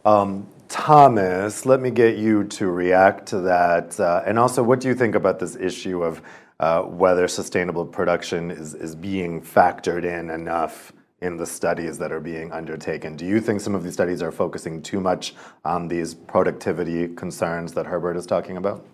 [0.07, 3.99] Um, Thomas, let me get you to react to that.
[3.99, 6.23] Uh, and also, what do you think about this issue of
[6.61, 10.92] uh, whether sustainable production is, is being factored in enough
[11.23, 13.16] in the studies that are being undertaken?
[13.16, 17.73] Do you think some of these studies are focusing too much on these productivity concerns
[17.73, 18.87] that Herbert is talking about?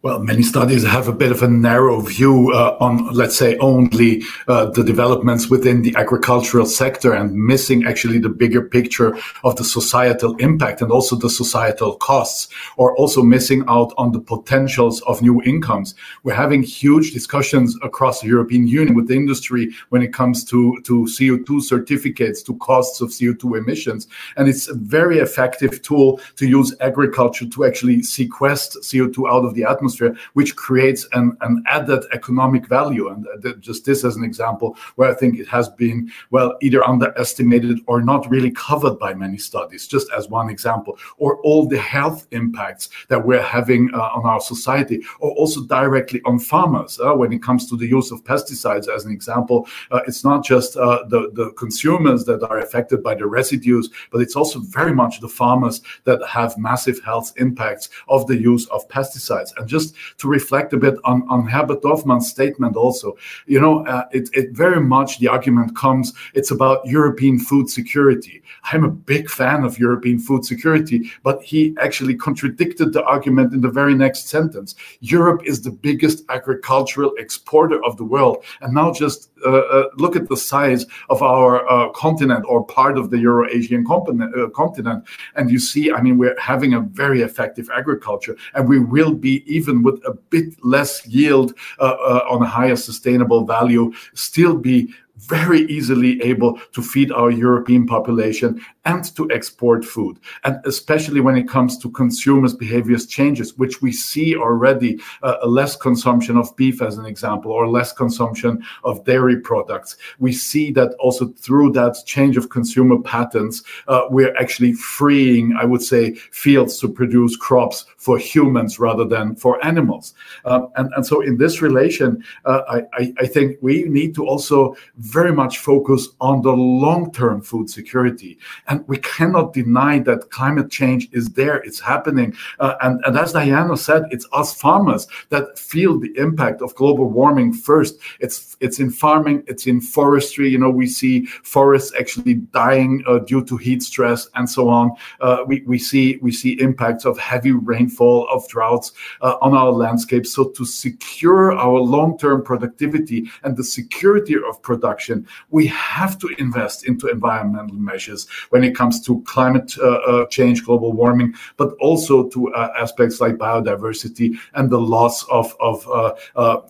[0.00, 4.22] Well, many studies have a bit of a narrow view uh, on, let's say, only
[4.46, 9.64] uh, the developments within the agricultural sector and missing actually the bigger picture of the
[9.64, 15.20] societal impact and also the societal costs, or also missing out on the potentials of
[15.20, 15.96] new incomes.
[16.22, 20.80] We're having huge discussions across the European Union with the industry when it comes to,
[20.84, 24.06] to CO2 certificates, to costs of CO2 emissions.
[24.36, 29.56] And it's a very effective tool to use agriculture to actually sequester CO2 out of
[29.56, 33.08] the atmosphere atmosphere, which creates an, an added economic value.
[33.08, 33.26] And
[33.60, 38.02] just this as an example, where I think it has been, well, either underestimated or
[38.02, 42.90] not really covered by many studies, just as one example, or all the health impacts
[43.08, 47.00] that we're having uh, on our society, or also directly on farmers.
[47.00, 50.44] Uh, when it comes to the use of pesticides, as an example, uh, it's not
[50.44, 54.94] just uh, the, the consumers that are affected by the residues, but it's also very
[54.94, 59.52] much the farmers that have massive health impacts of the use of pesticides.
[59.56, 63.16] And just just to reflect a bit on, on Herbert Dorfmann's statement also.
[63.46, 68.42] You know, uh, it, it very much the argument comes, it's about European food security.
[68.72, 73.60] I'm a big fan of European food security, but he actually contradicted the argument in
[73.60, 74.74] the very next sentence.
[75.00, 78.36] Europe is the biggest agricultural exporter of the world.
[78.60, 82.98] And now just uh, uh, look at the size of our uh, continent or part
[82.98, 85.04] of the Euro-Asian continent, uh, continent,
[85.36, 89.34] and you see, I mean, we're having a very effective agriculture, and we will be
[89.56, 94.92] even with a bit less yield uh, uh, on a higher sustainable value, still be
[95.16, 100.18] very easily able to feed our European population and to export food.
[100.44, 105.46] And especially when it comes to consumers' behaviors changes, which we see already uh, a
[105.46, 109.96] less consumption of beef, as an example, or less consumption of dairy products.
[110.18, 115.64] We see that also through that change of consumer patterns, uh, we're actually freeing, I
[115.66, 120.14] would say, fields to produce crops for humans rather than for animals.
[120.44, 124.74] Uh, and, and so in this relation, uh, I, I think we need to also
[124.96, 128.38] very much focus on the long-term food security.
[128.66, 132.34] And we cannot deny that climate change is there, it's happening.
[132.60, 137.08] Uh, and, and as Diana said, it's us farmers that feel the impact of global
[137.10, 137.98] warming first.
[138.20, 140.48] It's it's in farming, it's in forestry.
[140.48, 144.92] You know, we see forests actually dying uh, due to heat stress and so on.
[145.20, 149.70] Uh, we, we see we see impacts of heavy rainfall, of droughts uh, on our
[149.70, 150.32] landscapes.
[150.32, 156.86] So to secure our long-term productivity and the security of production, we have to invest
[156.86, 162.28] into environmental measures when it comes to climate uh, uh, change, global warming, but also
[162.28, 165.86] to uh, aspects like biodiversity and the loss of of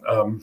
[0.07, 0.41] um,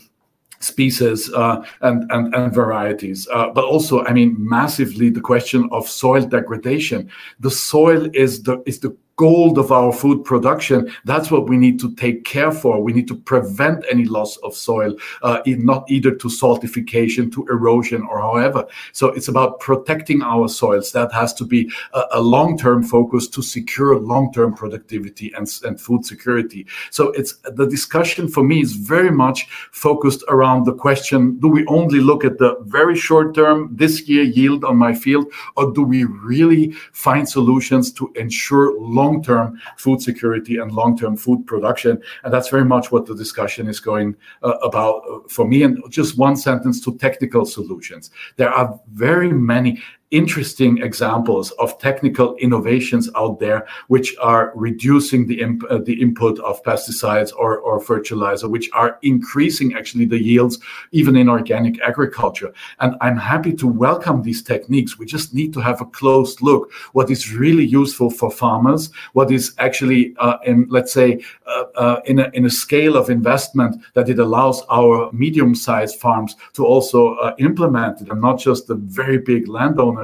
[0.60, 3.28] species uh, and, and, and varieties.
[3.32, 7.10] Uh, but also, I mean, massively the question of soil degradation.
[7.39, 10.91] The soil is the is the gold of our food production.
[11.05, 12.82] That's what we need to take care for.
[12.82, 18.01] We need to prevent any loss of soil, uh, not either to saltification, to erosion,
[18.03, 18.66] or however.
[18.91, 20.91] So it's about protecting our soils.
[20.91, 26.05] That has to be a, a long-term focus to secure long-term productivity and, and food
[26.05, 26.66] security.
[26.91, 31.66] So it's the discussion for me is very much focused around the question: Do we
[31.68, 36.03] only look at the very short-term this year yield on my field, or do we
[36.03, 42.01] really find solutions to ensure long long term food security and long term food production.
[42.24, 45.64] And that's very much what the discussion is going uh, about uh, for me.
[45.64, 48.12] And just one sentence to technical solutions.
[48.38, 49.82] There are very many
[50.12, 56.39] interesting examples of technical innovations out there which are reducing the, imp- uh, the input
[56.39, 60.60] of pesticides or, or fertilizer, which are increasing actually the yields
[60.91, 62.53] even in organic agriculture.
[62.80, 64.99] And I'm happy to welcome these techniques.
[64.99, 69.32] We just need to have a close look what is really useful for farmers, what
[69.32, 73.82] is actually uh, in, let's say, uh, uh in, a, in a scale of investment
[73.95, 78.76] that it allows our medium-sized farms to also uh, implement it and not just the
[78.76, 79.95] very big landowners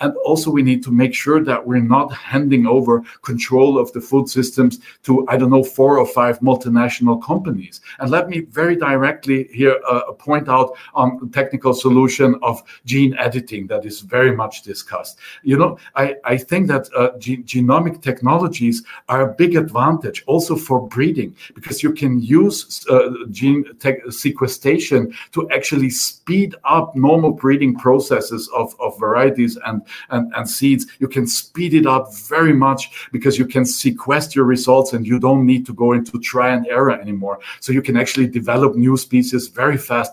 [0.00, 4.00] and also, we need to make sure that we're not handing over control of the
[4.00, 7.80] food systems to, I don't know, four or five multinational companies.
[7.98, 13.14] And let me very directly here uh, point out on the technical solution of gene
[13.18, 15.18] editing that is very much discussed.
[15.42, 20.56] You know, I, I think that uh, ge- genomic technologies are a big advantage also
[20.56, 23.64] for breeding because you can use uh, gene
[24.10, 30.48] sequestration to actually speed up normal breeding processes of, of varieties varieties and, and, and
[30.48, 35.06] seeds, you can speed it up very much because you can sequester your results and
[35.06, 37.38] you don't need to go into try and error anymore.
[37.60, 40.12] So you can actually develop new species very fast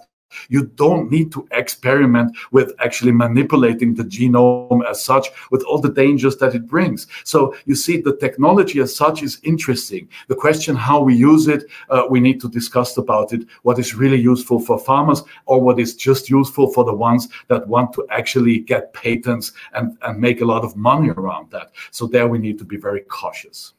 [0.50, 5.92] you don't need to experiment with actually manipulating the genome as such with all the
[5.92, 7.08] dangers that it brings.
[7.24, 10.08] So you see, the technology as such is interesting.
[10.28, 13.48] The question how we use it, uh, we need to discuss about it.
[13.64, 17.68] What is really useful for farmers, or what is just useful for the ones that
[17.68, 21.72] want to actually get patents and, and make a lot of money around that.
[21.92, 23.74] So there we need to be very cautious.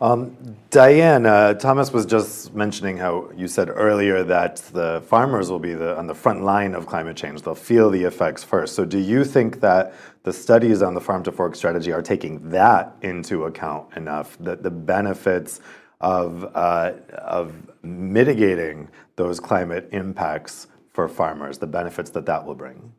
[0.00, 5.58] Um, Diane, uh, Thomas was just mentioning how you said earlier that the farmers will
[5.58, 7.42] be the, on the front line of climate change.
[7.42, 8.74] They'll feel the effects first.
[8.74, 9.92] So, do you think that
[10.22, 14.38] the studies on the farm to fork strategy are taking that into account enough?
[14.40, 15.60] That the benefits
[16.00, 22.92] of uh, of mitigating those climate impacts for farmers, the benefits that that will bring?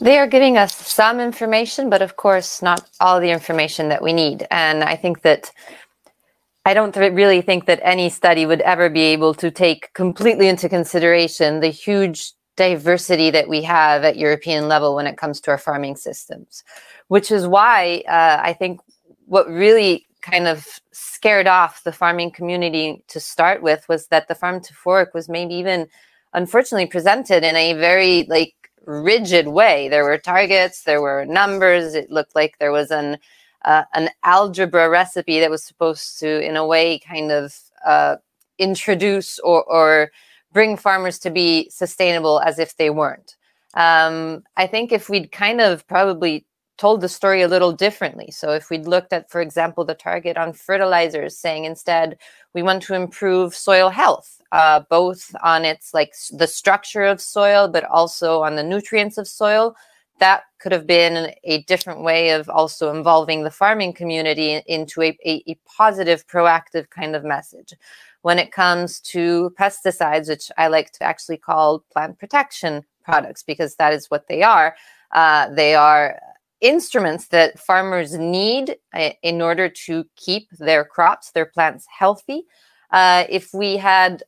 [0.00, 4.12] They are giving us some information, but of course, not all the information that we
[4.12, 4.46] need.
[4.50, 5.50] And I think that
[6.64, 10.48] I don't th- really think that any study would ever be able to take completely
[10.48, 15.50] into consideration the huge diversity that we have at European level when it comes to
[15.50, 16.64] our farming systems,
[17.08, 18.80] which is why uh, I think
[19.26, 24.34] what really kind of scared off the farming community to start with was that the
[24.34, 25.86] farm to fork was maybe even
[26.32, 28.54] unfortunately presented in a very like
[28.86, 29.88] rigid way.
[29.88, 31.94] There were targets, there were numbers.
[31.94, 33.18] It looked like there was an
[33.64, 38.16] uh, an algebra recipe that was supposed to, in a way, kind of uh,
[38.58, 40.10] introduce or, or
[40.52, 43.36] bring farmers to be sustainable as if they weren't.
[43.72, 48.30] Um, I think if we'd kind of probably told the story a little differently.
[48.30, 52.18] So if we'd looked at, for example, the target on fertilizers, saying instead
[52.54, 57.68] We want to improve soil health, uh, both on its like the structure of soil,
[57.68, 59.74] but also on the nutrients of soil.
[60.20, 65.18] That could have been a different way of also involving the farming community into a,
[65.26, 67.74] a, a positive, proactive kind of message.
[68.22, 73.74] When it comes to pesticides, which I like to actually call plant protection products, because
[73.76, 74.76] that is what they are.
[75.10, 76.18] Uh, they are
[76.64, 82.44] instruments that farmers need uh, in order to keep their crops, their plants healthy.
[82.90, 84.22] Uh, if we had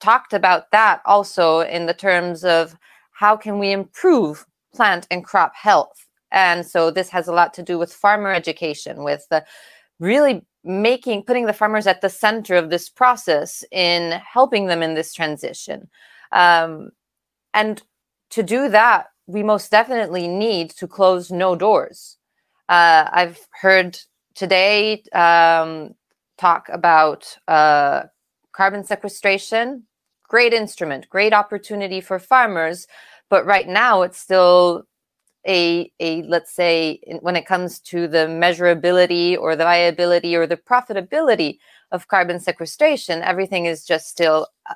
[0.00, 2.76] talked about that also in the terms of
[3.10, 6.06] how can we improve plant and crop health.
[6.30, 9.44] And so this has a lot to do with farmer education, with the
[9.98, 14.94] really making putting the farmers at the center of this process in helping them in
[14.94, 15.88] this transition.
[16.30, 16.90] Um,
[17.54, 17.82] and
[18.30, 22.16] to do that, we most definitely need to close no doors.
[22.68, 23.98] Uh, I've heard
[24.34, 25.94] today um,
[26.38, 28.04] talk about uh,
[28.52, 29.84] carbon sequestration.
[30.28, 32.86] Great instrument, great opportunity for farmers,
[33.30, 34.84] but right now it's still
[35.46, 40.56] a, a let's say when it comes to the measurability or the viability or the
[40.56, 41.58] profitability
[41.92, 44.74] of carbon sequestration, everything is just still uh,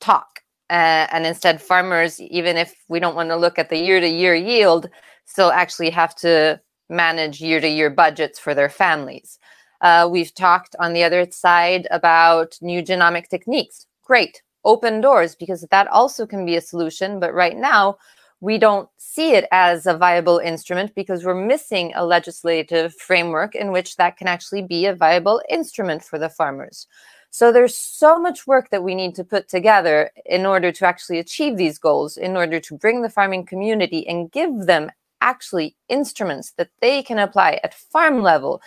[0.00, 0.40] talk
[0.70, 4.08] uh, and instead farmers even if we don't want to look at the year to
[4.08, 4.88] year yield
[5.26, 9.38] still actually have to manage year to year budgets for their families.
[9.80, 13.86] Uh, we've talked on the other side about new genomic techniques.
[14.02, 17.96] Great open doors because that also can be a solution but right now
[18.40, 23.72] we don't see it as a viable instrument because we're missing a legislative framework in
[23.72, 26.86] which that can actually be a viable instrument for the farmers
[27.34, 31.18] so there's so much work that we need to put together in order to actually
[31.18, 36.52] achieve these goals, in order to bring the farming community and give them actually instruments
[36.58, 38.62] that they can apply at farm level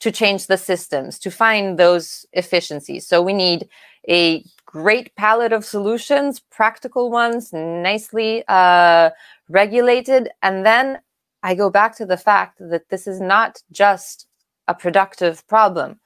[0.00, 3.06] to change the systems, to find those efficiencies.
[3.06, 3.68] So we need
[4.08, 9.10] a great palette of solutions, practical ones, nicely uh,
[9.48, 10.30] regulated.
[10.42, 10.98] And then
[11.44, 14.26] I go back to the fact that this is not just
[14.66, 16.00] a productive problem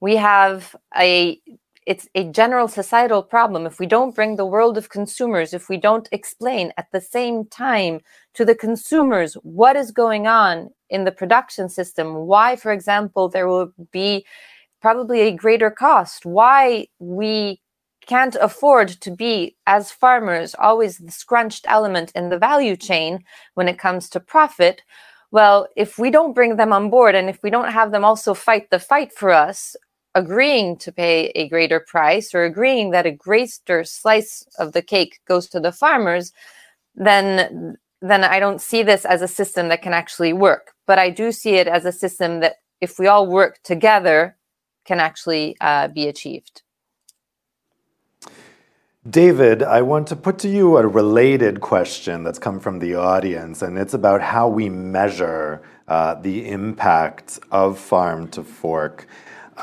[0.00, 1.40] we have a
[1.86, 3.66] it's a general societal problem.
[3.66, 7.46] If we don't bring the world of consumers if we don't explain at the same
[7.46, 8.00] time
[8.34, 13.48] to the consumers what is going on in the production system why for example there
[13.48, 14.24] will be
[14.82, 17.60] probably a greater cost why we
[18.06, 23.22] can't afford to be as farmers always the scrunched element in the value chain
[23.54, 24.82] when it comes to profit
[25.30, 28.34] well if we don't bring them on board and if we don't have them also
[28.34, 29.76] fight the fight for us
[30.14, 35.20] agreeing to pay a greater price or agreeing that a greater slice of the cake
[35.26, 36.32] goes to the farmers,
[36.94, 40.72] then then I don't see this as a system that can actually work.
[40.86, 44.36] But I do see it as a system that, if we all work together,
[44.86, 46.62] can actually uh, be achieved.
[49.08, 53.62] David, I want to put to you a related question that's come from the audience,
[53.62, 59.06] and it's about how we measure uh, the impact of farm to fork.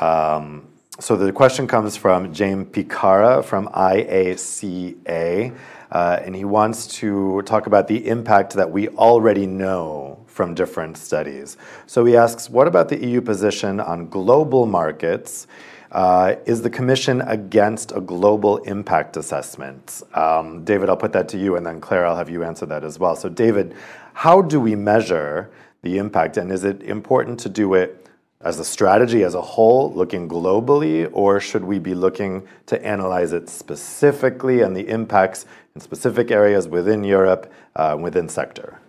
[0.00, 0.68] Um,
[1.00, 5.56] so the question comes from James Picara from IACA,
[5.92, 10.96] uh, and he wants to talk about the impact that we already know from different
[10.96, 11.56] studies.
[11.86, 15.46] So he asks, what about the EU position on global markets?
[15.92, 20.02] Uh, is the Commission against a global impact assessment?
[20.14, 22.84] Um, David, I'll put that to you, and then Claire, I'll have you answer that
[22.84, 23.16] as well.
[23.16, 23.74] So, David,
[24.14, 25.50] how do we measure
[25.82, 28.07] the impact, and is it important to do it
[28.40, 33.32] as a strategy as a whole, looking globally, or should we be looking to analyze
[33.32, 38.80] it specifically and the impacts in specific areas within Europe, uh, within sector?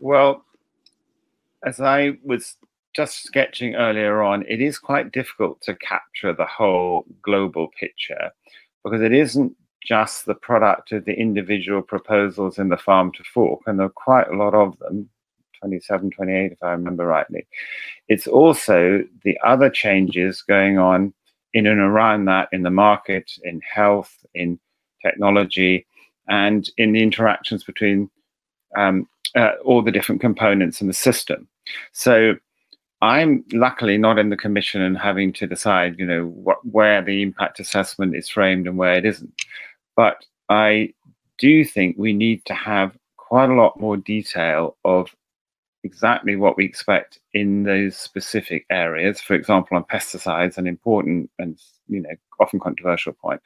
[0.00, 0.44] Well,
[1.62, 2.56] as I was
[2.94, 8.30] just sketching earlier on, it is quite difficult to capture the whole global picture
[8.82, 13.60] because it isn't just the product of the individual proposals in the farm to fork,
[13.66, 15.10] and there are quite a lot of them
[15.60, 17.46] 27, 28, if I remember rightly.
[18.08, 21.12] It's also the other changes going on
[21.52, 24.58] in and around that in the market, in health, in
[25.04, 25.86] technology,
[26.28, 28.10] and in the interactions between
[28.76, 31.48] um, uh, all the different components in the system.
[31.92, 32.34] So
[33.00, 36.26] I'm luckily not in the commission and having to decide, you know,
[36.62, 39.32] where the impact assessment is framed and where it isn't.
[39.96, 40.94] But I
[41.38, 45.14] do think we need to have quite a lot more detail of
[45.84, 49.20] exactly what we expect in those specific areas.
[49.20, 51.58] For example, on pesticides, an important and
[51.88, 52.10] you know
[52.40, 53.40] often controversial point.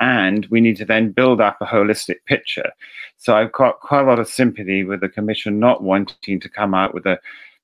[0.00, 2.72] And we need to then build up a holistic picture.
[3.18, 6.74] So I've got quite a lot of sympathy with the Commission not wanting to come
[6.74, 7.18] out with a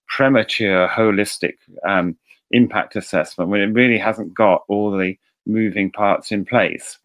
[0.06, 1.54] premature, holistic
[1.86, 2.16] um,
[2.50, 6.98] impact assessment when it really hasn't got all the moving parts in place.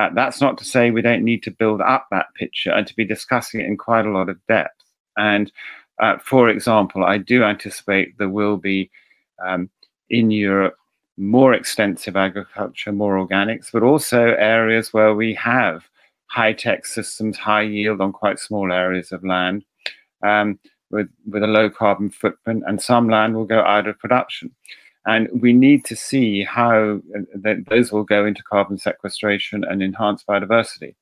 [0.00, 2.96] Uh, that's not to say we don't need to build up that picture and to
[2.96, 4.82] be discussing it in quite a lot of depth.
[5.18, 5.52] And
[6.02, 8.90] uh, for example, I do anticipate there will be
[9.42, 9.70] um,
[10.10, 10.76] in Europe
[11.16, 15.88] more extensive agriculture, more organics, but also areas where we have
[16.26, 19.64] high tech systems, high yield on quite small areas of land.
[20.22, 20.58] Um,
[20.92, 24.54] with, with a low carbon footprint, and some land will go out of production.
[25.06, 30.22] And we need to see how uh, those will go into carbon sequestration and enhance
[30.22, 30.94] biodiversity.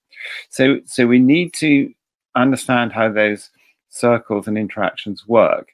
[0.48, 1.92] So, so we need to
[2.34, 3.51] understand how those
[3.91, 5.68] circles and interactions work.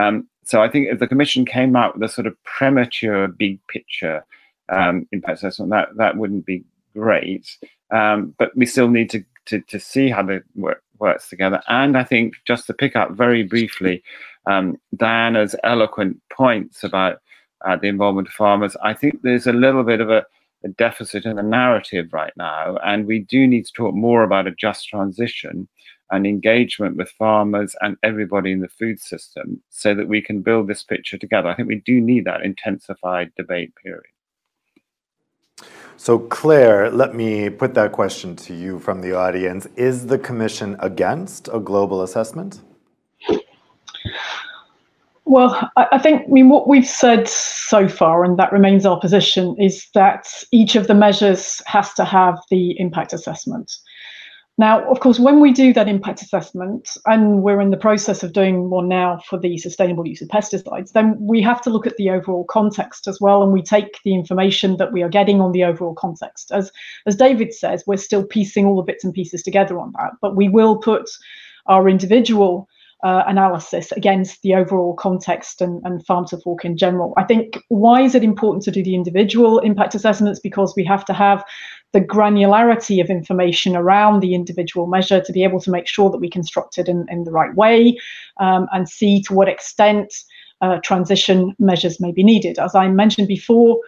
[0.00, 3.60] Um, so I think if the Commission came out with a sort of premature big
[3.66, 4.24] picture
[4.68, 6.64] um, impact assessment, that that wouldn't be
[6.94, 7.56] great.
[7.90, 11.60] Um, but we still need to to, to see how they work, works together.
[11.68, 14.02] And I think just to pick up very briefly
[14.46, 17.18] um, Diana's eloquent points about
[17.64, 20.24] uh, the involvement of farmers, I think there's a little bit of a,
[20.64, 24.48] a, deficit in the narrative right now, and we do need to talk more about
[24.48, 25.68] a just transition
[26.12, 30.68] and engagement with farmers and everybody in the food system so that we can build
[30.68, 31.48] this picture together.
[31.48, 34.04] I think we do need that intensified debate period.
[35.96, 39.66] So, Claire, let me put that question to you from the audience.
[39.76, 42.60] Is the Commission against a global assessment?
[45.24, 49.56] Well, I think I mean what we've said so far, and that remains our position,
[49.58, 53.72] is that each of the measures has to have the impact assessment.
[54.58, 58.34] Now, of course, when we do that impact assessment, and we're in the process of
[58.34, 61.96] doing one now for the sustainable use of pesticides, then we have to look at
[61.96, 65.52] the overall context as well, and we take the information that we are getting on
[65.52, 66.52] the overall context.
[66.52, 66.70] As
[67.06, 70.36] as David says, we're still piecing all the bits and pieces together on that, but
[70.36, 71.08] we will put
[71.66, 72.68] our individual
[73.02, 77.12] uh, analysis against the overall context and, and farm to fork in general.
[77.16, 80.38] I think why is it important to do the individual impact assessments?
[80.38, 81.44] Because we have to have
[81.92, 86.18] the granularity of information around the individual measure to be able to make sure that
[86.18, 87.98] we construct it in, in the right way
[88.38, 90.14] um, and see to what extent
[90.60, 92.58] uh, transition measures may be needed.
[92.58, 93.80] As I mentioned before,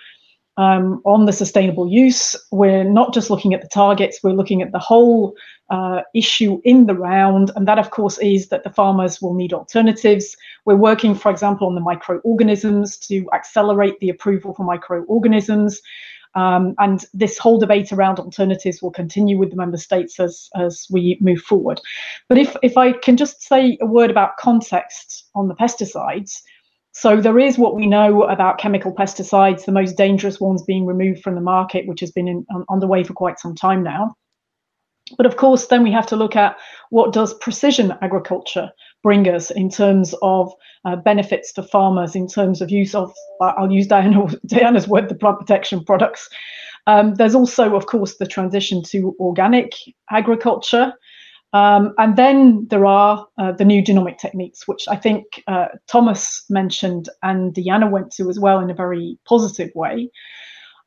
[0.56, 4.72] um, on the sustainable use, we're not just looking at the targets, we're looking at
[4.72, 5.34] the whole
[5.74, 7.50] uh, issue in the round.
[7.56, 10.36] And that, of course, is that the farmers will need alternatives.
[10.66, 15.80] We're working, for example, on the microorganisms to accelerate the approval for microorganisms.
[16.36, 20.86] Um, and this whole debate around alternatives will continue with the member states as, as
[20.90, 21.80] we move forward.
[22.28, 26.42] But if, if I can just say a word about context on the pesticides,
[26.92, 31.22] so there is what we know about chemical pesticides, the most dangerous ones being removed
[31.22, 34.14] from the market, which has been in, underway for quite some time now.
[35.16, 36.56] But of course, then we have to look at
[36.90, 38.70] what does precision agriculture
[39.02, 40.52] bring us in terms of
[40.86, 45.14] uh, benefits for farmers, in terms of use of, I'll use Diana, Diana's word, the
[45.14, 46.28] plant protection products.
[46.86, 49.74] Um, there's also, of course, the transition to organic
[50.10, 50.94] agriculture.
[51.52, 56.44] Um, and then there are uh, the new genomic techniques, which I think uh, Thomas
[56.50, 60.10] mentioned and Diana went to as well in a very positive way.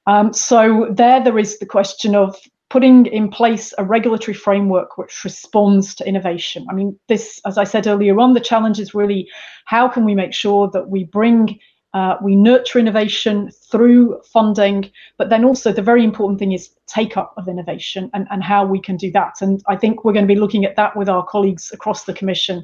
[0.08, 2.36] Um, so there, there is the question of
[2.70, 6.66] putting in place a regulatory framework which responds to innovation.
[6.70, 9.30] I mean, this, as I said earlier on, the challenge is really
[9.66, 11.60] how can we make sure that we bring
[11.94, 17.18] uh, we nurture innovation through funding, but then also the very important thing is take
[17.18, 19.42] up of innovation and, and how we can do that.
[19.42, 22.14] And I think we're going to be looking at that with our colleagues across the
[22.14, 22.64] Commission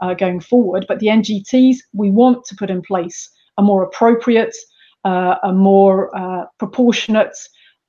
[0.00, 0.86] uh, going forward.
[0.88, 3.28] But the NGTs, we want to put in place
[3.58, 4.56] a more appropriate,
[5.04, 7.36] uh, a more uh, proportionate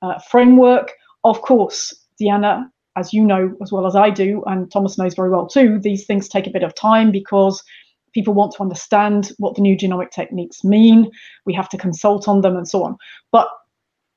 [0.02, 0.92] uh, framework.
[1.24, 5.30] Of course, Diana, as you know as well as I do, and Thomas knows very
[5.30, 7.62] well too, these things take a bit of time because
[8.12, 11.10] people want to understand what the new genomic techniques mean.
[11.46, 12.96] We have to consult on them and so on.
[13.30, 13.48] But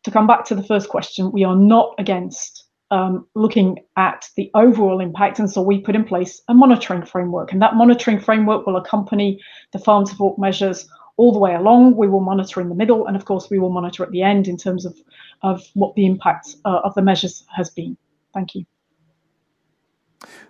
[0.03, 4.51] to come back to the first question, we are not against um, looking at the
[4.53, 5.39] overall impact.
[5.39, 7.51] And so we put in place a monitoring framework.
[7.51, 9.41] And that monitoring framework will accompany
[9.73, 10.87] the farm to fork measures
[11.17, 11.95] all the way along.
[11.95, 13.07] We will monitor in the middle.
[13.07, 14.95] And of course, we will monitor at the end in terms of,
[15.41, 17.97] of what the impact uh, of the measures has been.
[18.33, 18.65] Thank you.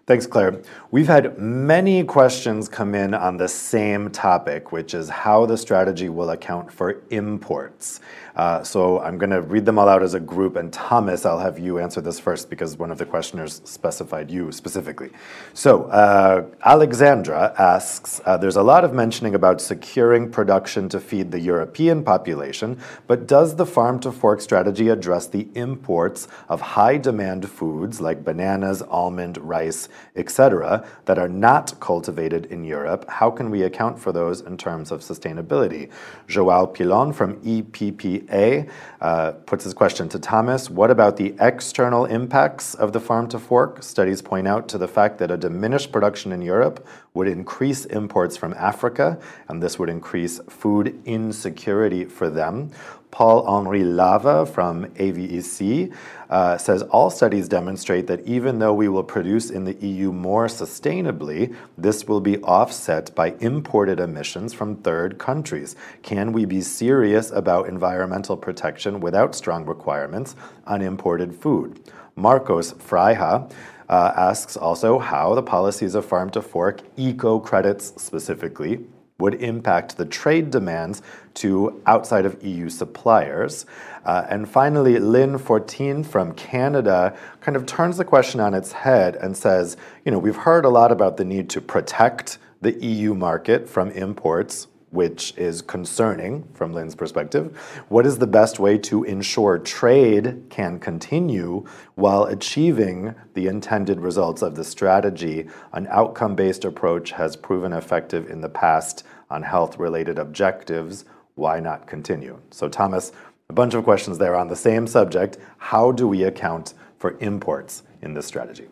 [0.08, 0.62] Thanks, Claire.
[0.92, 6.10] We've had many questions come in on the same topic, which is how the strategy
[6.10, 8.02] will account for imports.
[8.36, 11.40] Uh, so I'm going to read them all out as a group, and Thomas, I'll
[11.40, 15.10] have you answer this first because one of the questioners specified you specifically.
[15.54, 21.32] So uh, Alexandra asks, uh, there's a lot of mentioning about securing production to feed
[21.32, 26.98] the European population, but does the farm to fork strategy address the imports of high
[26.98, 33.06] demand foods like bananas, almond, rice, rice, etc., that are not cultivated in Europe?
[33.10, 35.92] How can we account for those in terms of sustainability?
[36.28, 38.70] Joao Pilon from EPPA
[39.02, 43.40] uh, puts his question to Thomas What about the external impacts of the farm to
[43.40, 43.84] fork?
[43.84, 48.38] Studies point out to the fact that a diminished production in Europe would increase imports
[48.38, 52.72] from Africa, and this would increase food insecurity for them.
[53.16, 55.96] Paul Henri Lava from AVEC
[56.30, 60.48] uh, says all studies demonstrate that even though we will produce in the EU more
[60.48, 65.78] sustainably, this will be offset by imported emissions from third countries.
[66.04, 70.36] Can we be serious about environmental protection without strong requirements
[70.68, 71.90] on imported food?
[72.18, 73.50] Marcos Freija
[73.88, 78.86] uh, asks also how the policies of farm to fork, eco credits specifically,
[79.18, 81.02] would impact the trade demands
[81.34, 83.66] to outside of EU suppliers.
[84.04, 89.16] Uh, and finally, Lynn 14 from Canada kind of turns the question on its head
[89.16, 93.14] and says, you know, we've heard a lot about the need to protect the EU
[93.14, 97.56] market from imports which is concerning from Lynn's perspective.
[97.90, 101.66] What is the best way to ensure trade can continue
[101.96, 105.48] while achieving the intended results of the strategy?
[105.74, 111.06] An outcome based approach has proven effective in the past on health related objectives.
[111.36, 112.40] Why not continue?
[112.50, 113.12] So, Thomas,
[113.50, 115.38] a bunch of questions there on the same subject.
[115.58, 118.68] How do we account for imports in this strategy?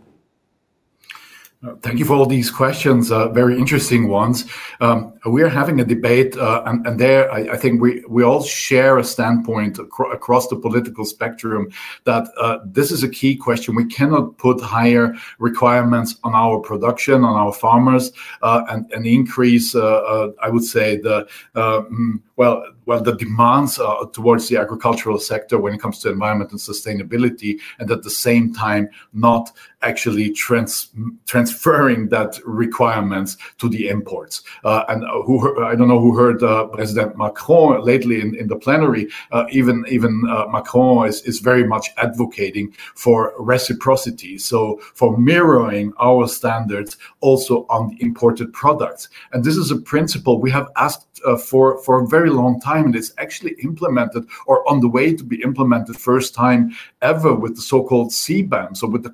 [1.82, 4.43] Thank you for all these questions, uh, very interesting ones.
[4.82, 8.22] Um, we are having a debate, uh, and, and, there I, I, think we, we
[8.22, 11.72] all share a standpoint acro- across the political spectrum
[12.03, 13.76] that uh, this is a key question.
[13.76, 18.11] We cannot put higher requirements on our production, on our farmers,
[18.41, 23.79] uh, and, and increase, uh, uh, I would say, the mm, well, well, the demands
[23.79, 28.09] uh, towards the agricultural sector when it comes to environment and sustainability, and at the
[28.09, 29.51] same time not
[29.84, 30.89] actually trans-
[31.25, 34.41] transferring that requirements to the imports.
[34.63, 38.55] Uh, and who I don't know who heard uh, President Macron lately in, in the
[38.55, 39.09] plenary.
[39.31, 45.93] Uh, even even uh, Macron is, is very much advocating for reciprocity, so for mirroring
[45.99, 49.09] our standards also on the imported products.
[49.31, 52.86] And this is a principle we have asked uh, for for a very long time,
[52.86, 57.55] and it's actually implemented or on the way to be implemented first time ever with
[57.55, 59.09] the so-called CBAM, so with the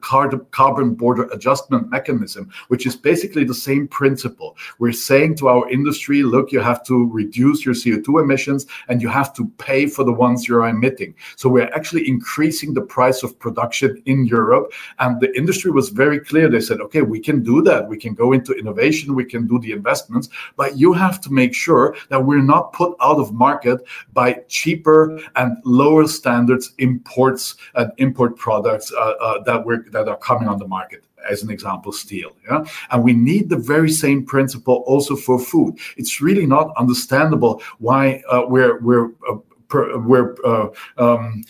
[0.51, 4.55] carbon border adjustment mechanism, which is basically the same principle.
[4.79, 9.09] We're saying to our industry, look, you have to reduce your CO2 emissions, and you
[9.09, 11.15] have to pay for the ones you're emitting.
[11.35, 16.19] So we're actually increasing the price of production in Europe, and the industry was very
[16.19, 16.49] clear.
[16.49, 17.87] They said, okay, we can do that.
[17.87, 19.15] We can go into innovation.
[19.15, 22.95] We can do the investments, but you have to make sure that we're not put
[23.01, 23.81] out of market
[24.13, 30.17] by cheaper and lower standards imports and import products uh, uh, that we're that are
[30.17, 32.35] coming on the market as an example, steel.
[32.49, 32.63] Yeah?
[32.91, 35.77] And we need the very same principle also for food.
[35.97, 39.37] It's really not understandable why uh, we're we're uh,
[39.67, 41.43] per, we're uh, um,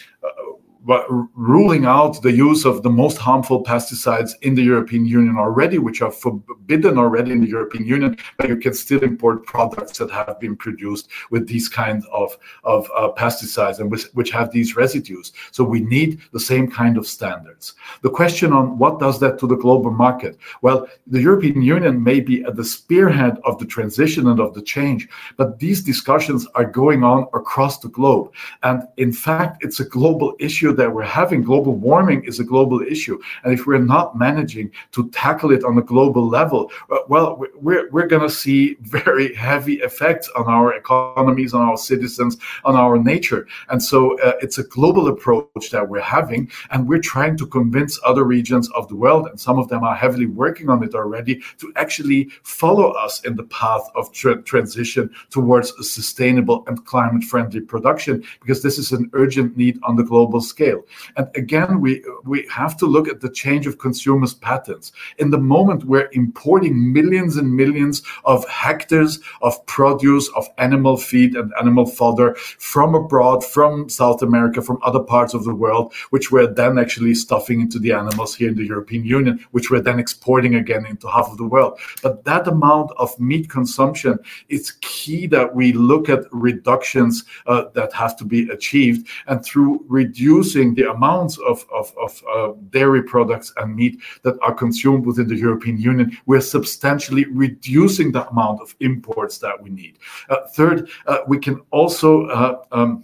[0.86, 6.02] ruling out the use of the most harmful pesticides in the European Union already, which
[6.02, 10.40] are forbidden already in the European Union, but you can still import products that have
[10.40, 15.34] been produced with these kinds of, of uh, pesticides and with, which have these residues.
[15.52, 17.74] So we need the same kind of standards.
[18.02, 20.38] The question on what does that to the global market?
[20.62, 24.62] Well, the European Union may be at the spearhead of the transition and of the
[24.62, 28.32] change, but these discussions are going on across the globe.
[28.64, 31.44] And in fact, it's a global issue issue that we're having.
[31.44, 33.20] Global warming is a global issue.
[33.44, 37.90] And if we're not managing to tackle it on a global level, uh, well, we're,
[37.92, 42.98] we're going to see very heavy effects on our economies, on our citizens, on our
[42.98, 43.48] nature.
[43.70, 46.50] And so uh, it's a global approach that we're having.
[46.72, 49.96] And we're trying to convince other regions of the world, and some of them are
[49.96, 55.10] heavily working on it already, to actually follow us in the path of tra- transition
[55.30, 60.04] towards a sustainable and climate friendly production, because this is an urgent need on the
[60.04, 60.82] global scale scale.
[61.16, 64.92] And again, we we have to look at the change of consumers' patterns.
[65.18, 71.36] In the moment, we're importing millions and millions of hectares of produce, of animal feed
[71.36, 72.36] and animal fodder
[72.72, 77.16] from abroad, from South America, from other parts of the world, which we're then actually
[77.16, 81.08] stuffing into the animals here in the European Union, which we're then exporting again into
[81.08, 81.80] half of the world.
[82.04, 87.94] But that amount of meat consumption, it's key that we look at reductions uh, that
[87.94, 89.08] have to be achieved.
[89.28, 94.36] And through reduce reducing the amounts of, of, of uh, dairy products and meat that
[94.42, 99.70] are consumed within the European Union, we're substantially reducing the amount of imports that we
[99.70, 99.98] need.
[100.30, 103.04] Uh, third, uh, we can also uh, um,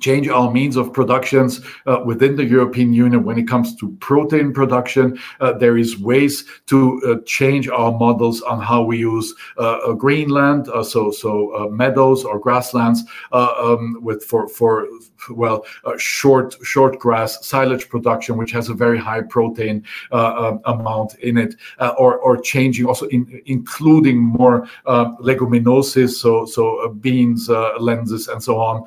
[0.00, 4.52] change our means of productions uh, within the European Union when it comes to protein
[4.52, 5.18] production.
[5.40, 10.68] Uh, there is ways to uh, change our models on how we use uh, Greenland,
[10.68, 14.86] uh, so so uh, meadows or grasslands um, with for for
[15.30, 15.64] well
[15.96, 21.54] short short grass silage production, which has a very high protein um, amount in it,
[21.98, 27.48] or or changing also in, including more leguminosis, so so beans,
[27.80, 28.84] lenses, and so on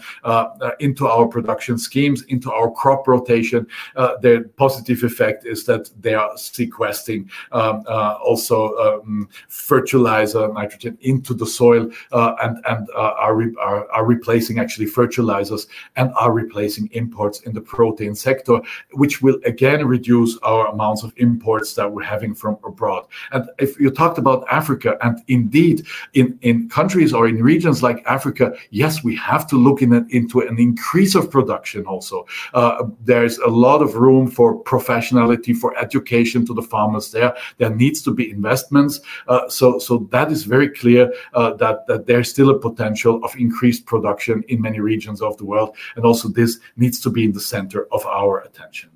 [0.79, 5.89] into into our production schemes, into our crop rotation, uh, the positive effect is that
[5.99, 12.87] they are sequestering um, uh, also um, fertilizer nitrogen into the soil uh, and and
[12.95, 18.59] are, re- are, are replacing actually fertilizers and are replacing imports in the protein sector,
[18.91, 23.05] which will again reduce our amounts of imports that we're having from abroad.
[23.31, 28.03] And if you talked about Africa, and indeed in in countries or in regions like
[28.05, 32.25] Africa, yes, we have to look in into an increase increase of production also.
[32.53, 37.33] Uh, there's a lot of room for professionality, for education to the farmers there.
[37.59, 38.99] There needs to be investments.
[39.29, 43.33] Uh, so, so that is very clear uh, that, that there's still a potential of
[43.37, 45.77] increased production in many regions of the world.
[45.95, 48.89] And also this needs to be in the center of our attention.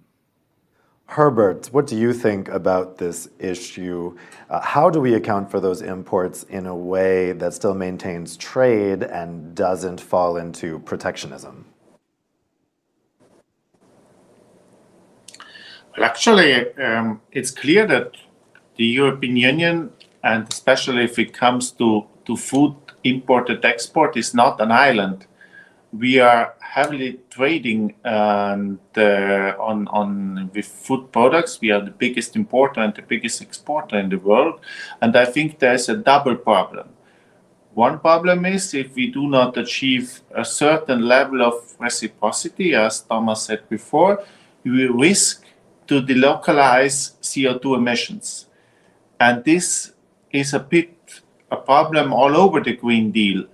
[1.08, 4.18] Herbert, what do you think about this issue?
[4.50, 9.04] Uh, how do we account for those imports in a way that still maintains trade
[9.04, 11.64] and doesn't fall into protectionism?
[15.98, 18.12] Actually, um, it's clear that
[18.76, 19.91] the European Union,
[20.24, 25.26] and especially if it comes to, to food import and export, is not an island.
[25.93, 31.62] We are heavily trading and, uh, on, on with food products.
[31.62, 34.60] We are the biggest importer and the biggest exporter in the world.
[35.02, 36.89] And I think there's a double problem.
[37.74, 43.43] One problem is if we do not achieve a certain level of reciprocity, as Thomas
[43.43, 44.24] said before,
[44.66, 45.45] we risk
[45.88, 48.47] to delocalize CO2 emissions.
[49.19, 49.93] And this
[50.31, 50.95] is a bit
[51.51, 53.45] a problem all over the Green Deal.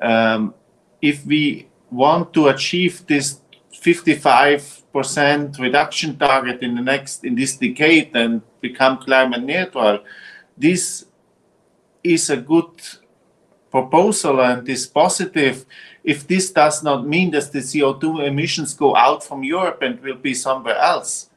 [0.00, 0.54] Um,
[1.02, 3.40] if we want to achieve this
[3.72, 10.04] 55% reduction target in the next in this decade and become climate neutral,
[10.56, 11.06] this
[12.02, 12.70] is a good
[13.70, 15.64] proposal and is positive.
[16.02, 20.16] If this does not mean that the CO2 emissions go out from Europe and will
[20.16, 21.29] be somewhere else,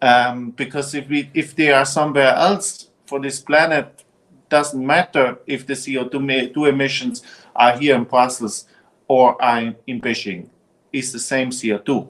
[0.00, 4.04] um, because if we if they are somewhere else for this planet,
[4.48, 7.22] doesn't matter if the CO2 emissions
[7.54, 8.66] are here in Brussels
[9.06, 10.48] or are in Beijing.
[10.92, 12.08] It's the same CO2,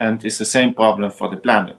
[0.00, 1.76] and it's the same problem for the planet.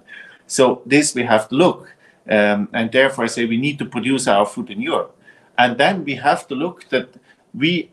[0.47, 1.95] So this we have to look,
[2.29, 5.15] um, and therefore I say we need to produce our food in Europe,
[5.57, 7.09] and then we have to look that
[7.53, 7.91] we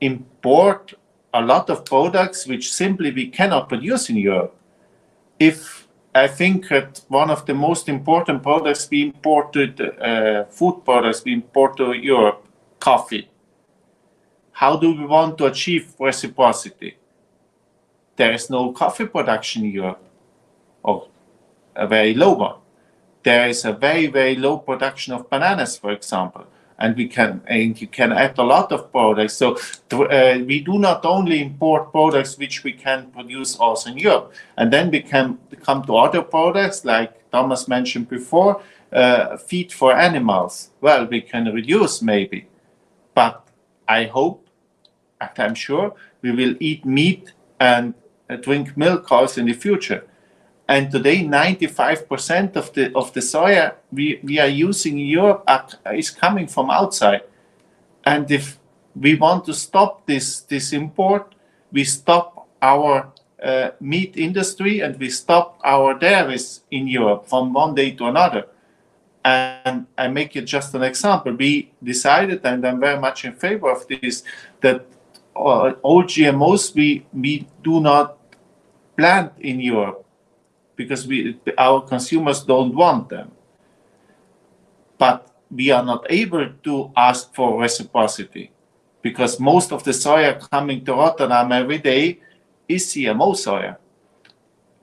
[0.00, 0.94] import
[1.34, 4.56] a lot of products which simply we cannot produce in Europe.
[5.38, 5.79] If
[6.14, 11.32] I think that one of the most important products we imported, uh, food products we
[11.32, 12.44] import to Europe,
[12.80, 13.28] coffee.
[14.52, 16.96] How do we want to achieve reciprocity?
[18.16, 20.02] There is no coffee production in Europe,
[20.82, 21.08] or
[21.76, 22.56] a very low one.
[23.22, 26.46] There is a very, very low production of bananas, for example
[26.80, 29.34] and we can and you can add a lot of products.
[29.34, 29.56] So
[29.92, 34.72] uh, we do not only import products which we can produce also in Europe, and
[34.72, 38.62] then we can come to other products like Thomas mentioned before,
[38.92, 40.70] uh, feed for animals.
[40.80, 42.48] Well, we can reduce maybe,
[43.14, 43.46] but
[43.88, 44.46] I hope
[45.20, 47.94] and I'm sure we will eat meat and
[48.28, 50.04] uh, drink milk also in the future.
[50.70, 55.42] And today, 95% of the of the soya we, we are using in Europe
[55.92, 57.22] is coming from outside.
[58.04, 58.56] And if
[58.94, 61.34] we want to stop this this import,
[61.72, 63.12] we stop our
[63.42, 68.46] uh, meat industry and we stop our dairies in Europe from one day to another.
[69.24, 71.32] And I make it just an example.
[71.32, 74.22] We decided, and I'm very much in favor of this,
[74.60, 74.86] that
[75.34, 78.18] uh, all GMOs we, we do not
[78.96, 80.06] plant in Europe
[80.80, 83.30] because we, our consumers don't want them.
[84.96, 88.50] But we are not able to ask for reciprocity
[89.02, 92.20] because most of the soya coming to Rotterdam every day
[92.66, 93.76] is GMO soya.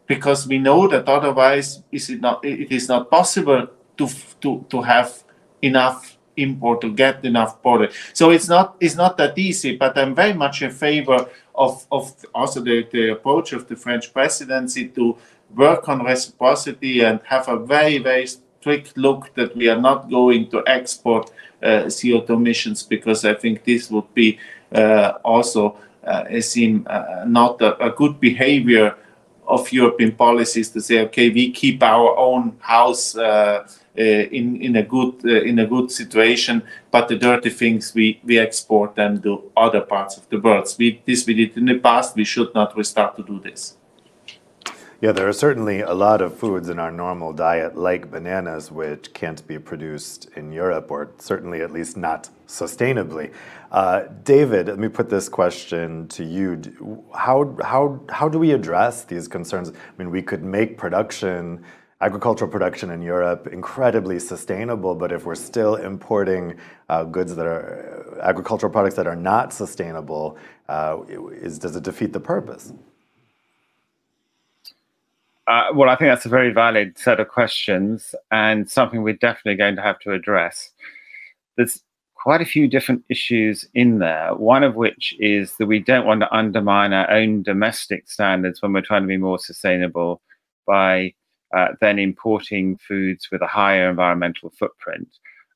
[0.05, 3.67] Because we know that otherwise is it not it is not possible
[3.97, 4.07] to
[4.41, 5.23] to, to have
[5.63, 7.95] enough import to get enough product.
[8.13, 12.13] So it's not it's not that easy, but I'm very much in favor of, of
[12.33, 15.17] also the, the approach of the French presidency to
[15.55, 20.49] work on reciprocity and have a very, very strict look that we are not going
[20.49, 21.31] to export
[21.63, 24.39] uh, CO2 emissions because I think this would be
[24.73, 28.95] uh, also uh, seem uh, not a, a, good behavior
[29.45, 33.67] of European policies to say, okay, we keep our own house uh,
[33.97, 38.19] uh, in in a good uh, in a good situation, but the dirty things we
[38.23, 40.67] we export them to other parts of the world.
[40.77, 42.15] We, this we did in the past.
[42.15, 43.76] We should not restart to do this.
[44.99, 49.13] Yeah, there are certainly a lot of foods in our normal diet, like bananas, which
[49.13, 53.31] can't be produced in Europe, or certainly at least not sustainably.
[53.71, 57.05] Uh, David, let me put this question to you.
[57.13, 59.69] How, how, how do we address these concerns?
[59.69, 61.63] I mean, we could make production
[62.01, 66.55] agricultural production in Europe incredibly sustainable, but if we're still importing
[66.89, 70.37] uh, goods that are agricultural products that are not sustainable,
[70.69, 70.97] uh,
[71.31, 72.73] is, does it defeat the purpose?
[75.47, 79.55] Uh, well, I think that's a very valid set of questions and something we're definitely
[79.55, 80.71] going to have to address.
[81.55, 81.81] There's
[82.15, 86.19] quite a few different issues in there, one of which is that we don't want
[86.19, 90.21] to undermine our own domestic standards when we're trying to be more sustainable
[90.65, 91.13] by
[91.55, 95.07] uh, then importing foods with a higher environmental footprint.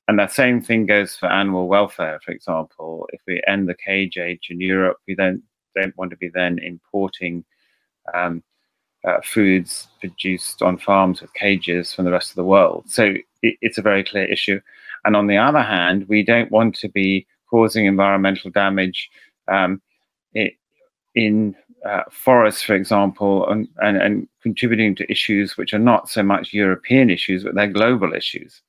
[0.08, 3.10] And the same thing goes for animal welfare, for example.
[3.12, 5.44] If we end the cage age in Europe, we don't,
[5.76, 7.44] don't want to be then importing
[8.14, 8.42] um,
[9.06, 12.84] uh, foods produced on farms with cages from the rest of the world.
[12.88, 14.62] So it, it's a very clear issue.
[15.06, 19.10] And on the other hand, we don't want to be causing environmental damage
[19.48, 19.82] um,
[21.16, 26.24] in uh, forests, for example, and, and, and, contributing to issues which are not so
[26.24, 28.62] much European issues, but they're global issues.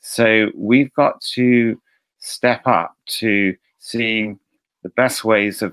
[0.00, 1.80] So we've got to
[2.18, 4.38] step up to seeing
[4.82, 5.72] the best ways of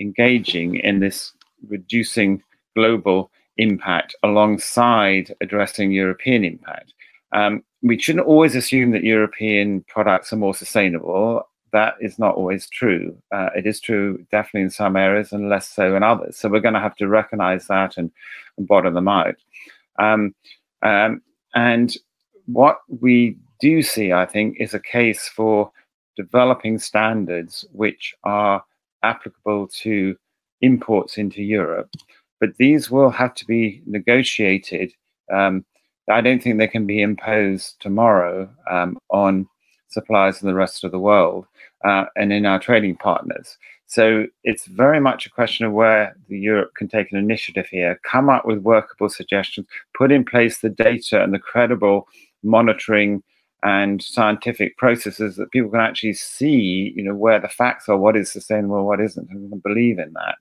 [0.00, 1.32] engaging in this
[1.68, 2.42] reducing
[2.78, 6.94] global impact alongside addressing European impact.
[7.32, 12.68] Um, we shouldn't always assume that European products are more sustainable that is not always
[12.68, 13.16] true.
[13.32, 16.36] Uh, it is true definitely in some areas and less so in others.
[16.36, 18.10] So we're going to have to recognize that and,
[18.56, 19.36] and bottom them out.
[19.98, 20.34] Um,
[20.82, 21.22] um,
[21.54, 21.94] and
[22.46, 25.70] what we do see, I think, is a case for
[26.16, 28.64] developing standards which are
[29.02, 30.16] applicable to
[30.60, 31.90] imports into Europe.
[32.40, 34.92] But these will have to be negotiated.
[35.32, 35.64] Um,
[36.10, 39.46] I don't think they can be imposed tomorrow um, on
[39.88, 41.46] suppliers in the rest of the world
[41.84, 43.56] uh, and in our trading partners.
[43.86, 48.28] So it's very much a question of where Europe can take an initiative here, come
[48.28, 49.66] up with workable suggestions,
[49.96, 52.06] put in place the data and the credible
[52.42, 53.22] monitoring
[53.62, 58.16] and scientific processes that people can actually see, you know, where the facts are, what
[58.16, 60.36] is sustainable, what isn't, and believe in that.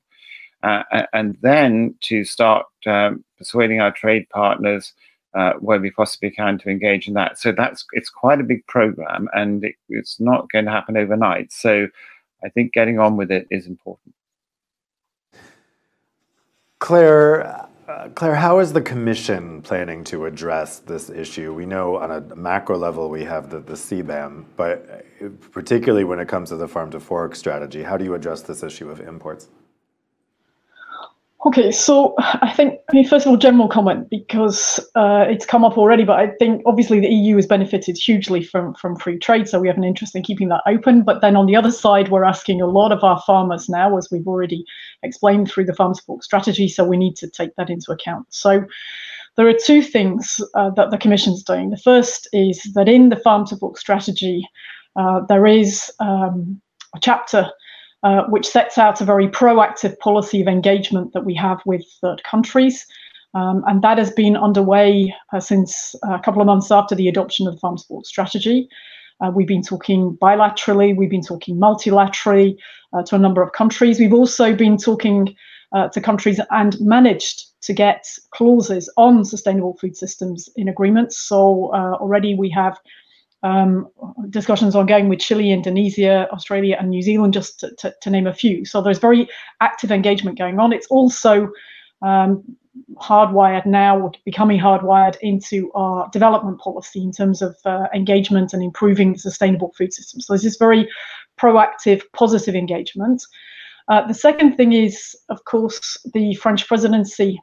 [0.64, 0.84] Uh,
[1.14, 4.94] and then to start um, persuading our trade partners
[5.34, 7.38] uh, where we possibly can to engage in that.
[7.38, 11.54] So that's it's quite a big program, and it, it's not going to happen overnight.
[11.54, 11.88] So
[12.44, 14.16] I think getting on with it is important.
[16.80, 21.54] Claire, uh, Claire, how is the Commission planning to address this issue?
[21.54, 25.06] We know on a macro level we have the, the CBAM, but
[25.52, 28.64] particularly when it comes to the farm to fork strategy, how do you address this
[28.64, 29.50] issue of imports?
[31.48, 35.64] Okay, so I think, I mean, first of all, general comment because uh, it's come
[35.64, 39.48] up already, but I think obviously the EU has benefited hugely from from free trade,
[39.48, 41.04] so we have an interest in keeping that open.
[41.04, 44.10] But then on the other side, we're asking a lot of our farmers now, as
[44.12, 44.66] we've already
[45.04, 48.26] explained through the farm fork strategy, so we need to take that into account.
[48.30, 48.66] So
[49.38, 51.70] there are two things uh, that the Commission's doing.
[51.70, 54.46] The first is that in the farm fork strategy,
[54.98, 56.60] uh, there is um,
[56.94, 57.50] a chapter
[58.04, 62.24] uh, which sets out a very proactive policy of engagement that we have with third
[62.24, 62.86] countries.
[63.34, 67.48] Um, and that has been underway uh, since a couple of months after the adoption
[67.48, 68.70] of the farm to fork strategy.
[69.20, 72.56] Uh, we've been talking bilaterally, we've been talking multilaterally
[72.94, 74.00] uh, to a number of countries.
[74.00, 75.36] We've also been talking
[75.74, 81.18] uh, to countries and managed to get clauses on sustainable food systems in agreements.
[81.18, 82.80] So already we have
[83.48, 83.88] um,
[84.30, 88.34] discussions ongoing with Chile, Indonesia, Australia, and New Zealand, just to, to, to, name a
[88.34, 88.66] few.
[88.66, 89.30] So there's very
[89.62, 90.74] active engagement going on.
[90.74, 91.50] It's also
[92.02, 92.44] um,
[92.96, 99.14] hardwired now, becoming hardwired into our development policy in terms of uh, engagement and improving
[99.14, 100.20] the sustainable food system.
[100.20, 100.90] So this is very
[101.40, 103.24] proactive, positive engagement.
[103.88, 107.40] Uh, the second thing is, of course, the French presidency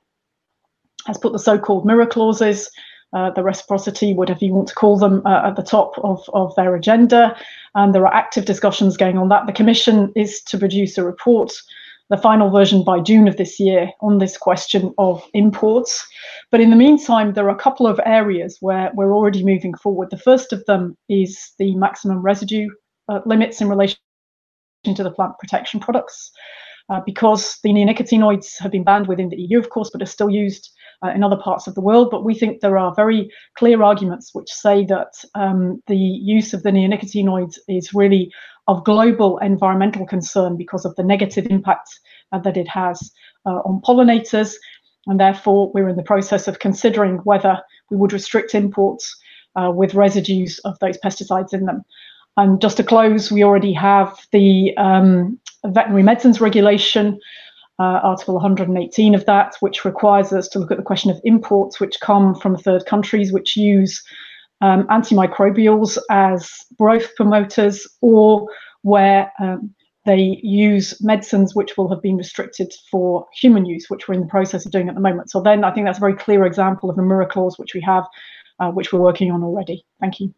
[1.07, 2.71] has put the so-called mirror clauses
[3.15, 6.55] uh, the reciprocity, whatever you want to call them, uh, at the top of, of
[6.57, 7.37] their agenda.
[7.75, 9.47] And there are active discussions going on that.
[9.47, 11.53] The Commission is to produce a report,
[12.11, 16.07] the final version by June of this year, on this question of imports.
[16.51, 20.11] But in the meantime, there are a couple of areas where we're already moving forward.
[20.11, 22.69] The first of them is the maximum residue
[23.09, 23.97] uh, limits in relation
[24.85, 26.31] to the plant protection products.
[26.91, 30.31] Uh, because the neonicotinoids have been banned within the EU, of course, but are still
[30.31, 30.71] used
[31.05, 32.11] uh, in other parts of the world.
[32.11, 36.63] But we think there are very clear arguments which say that um, the use of
[36.63, 38.33] the neonicotinoids is really
[38.67, 41.89] of global environmental concern because of the negative impact
[42.33, 43.13] uh, that it has
[43.47, 44.55] uh, on pollinators.
[45.07, 47.61] And therefore, we're in the process of considering whether
[47.91, 49.15] we would restrict imports
[49.57, 51.83] uh, with residues of those pesticides in them.
[52.37, 57.19] And just to close, we already have the um, veterinary medicines regulation,
[57.79, 61.81] uh, Article 118 of that, which requires us to look at the question of imports
[61.81, 64.03] which come from third countries which use
[64.61, 68.47] um, antimicrobials as growth promoters or
[68.83, 69.75] where um,
[70.07, 74.27] they use medicines which will have been restricted for human use, which we're in the
[74.27, 75.31] process of doing at the moment.
[75.31, 77.81] So then I think that's a very clear example of a mirror clause which we
[77.81, 78.05] have,
[78.61, 79.85] uh, which we're working on already.
[80.01, 80.35] Thank you.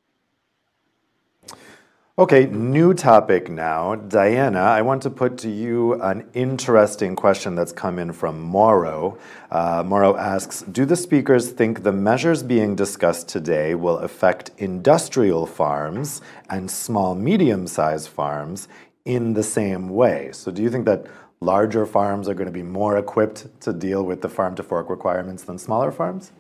[2.18, 3.94] Okay, new topic now.
[3.94, 9.18] Diana, I want to put to you an interesting question that's come in from Morrow.
[9.50, 15.44] Uh, Moro asks Do the speakers think the measures being discussed today will affect industrial
[15.44, 18.66] farms and small, medium sized farms
[19.04, 20.30] in the same way?
[20.32, 21.04] So, do you think that
[21.40, 24.88] larger farms are going to be more equipped to deal with the farm to fork
[24.88, 26.32] requirements than smaller farms?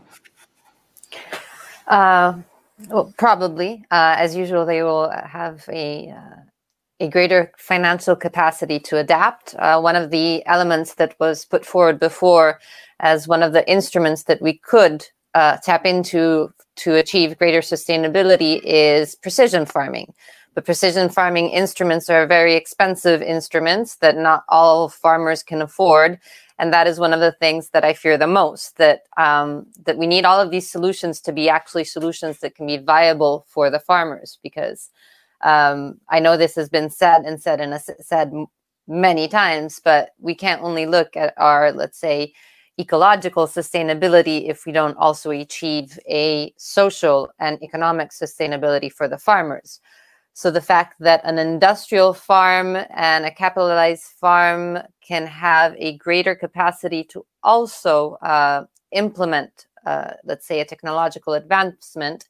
[1.86, 2.38] Uh,
[2.88, 3.84] well, probably.
[3.90, 6.36] Uh, as usual, they will have a uh,
[7.00, 9.54] a greater financial capacity to adapt.
[9.56, 12.58] Uh, one of the elements that was put forward before
[13.00, 18.60] as one of the instruments that we could uh, tap into to achieve greater sustainability
[18.64, 20.14] is precision farming.
[20.54, 26.18] But precision farming instruments are very expensive instruments that not all farmers can afford
[26.58, 28.78] and that is one of the things that I fear the most.
[28.78, 32.66] That um, that we need all of these solutions to be actually solutions that can
[32.66, 34.38] be viable for the farmers.
[34.42, 34.90] Because
[35.42, 38.32] um, I know this has been said and said and said
[38.88, 42.32] many times, but we can't only look at our, let's say,
[42.78, 49.80] ecological sustainability if we don't also achieve a social and economic sustainability for the farmers.
[50.36, 56.34] So the fact that an industrial farm and a capitalized farm can have a greater
[56.34, 62.28] capacity to also uh, implement, uh, let's say, a technological advancement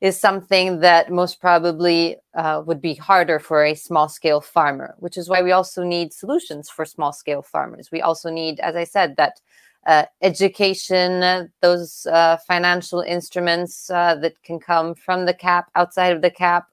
[0.00, 5.16] is something that most probably uh, would be harder for a small scale farmer, which
[5.16, 7.92] is why we also need solutions for small scale farmers.
[7.92, 9.40] We also need, as I said, that
[9.86, 16.22] uh, education, those uh, financial instruments uh, that can come from the CAP, outside of
[16.22, 16.66] the CAP,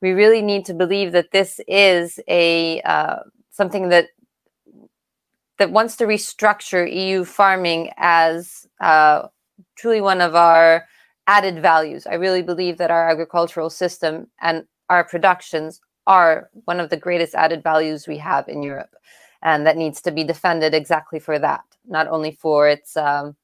[0.00, 3.20] we really need to believe that this is a uh,
[3.50, 4.08] something that
[5.58, 9.26] that wants to restructure EU farming as uh,
[9.76, 10.86] truly one of our
[11.26, 12.06] added values.
[12.06, 17.34] I really believe that our agricultural system and our productions are one of the greatest
[17.34, 18.94] added values we have in Europe,
[19.42, 23.36] and that needs to be defended exactly for that, not only for its um,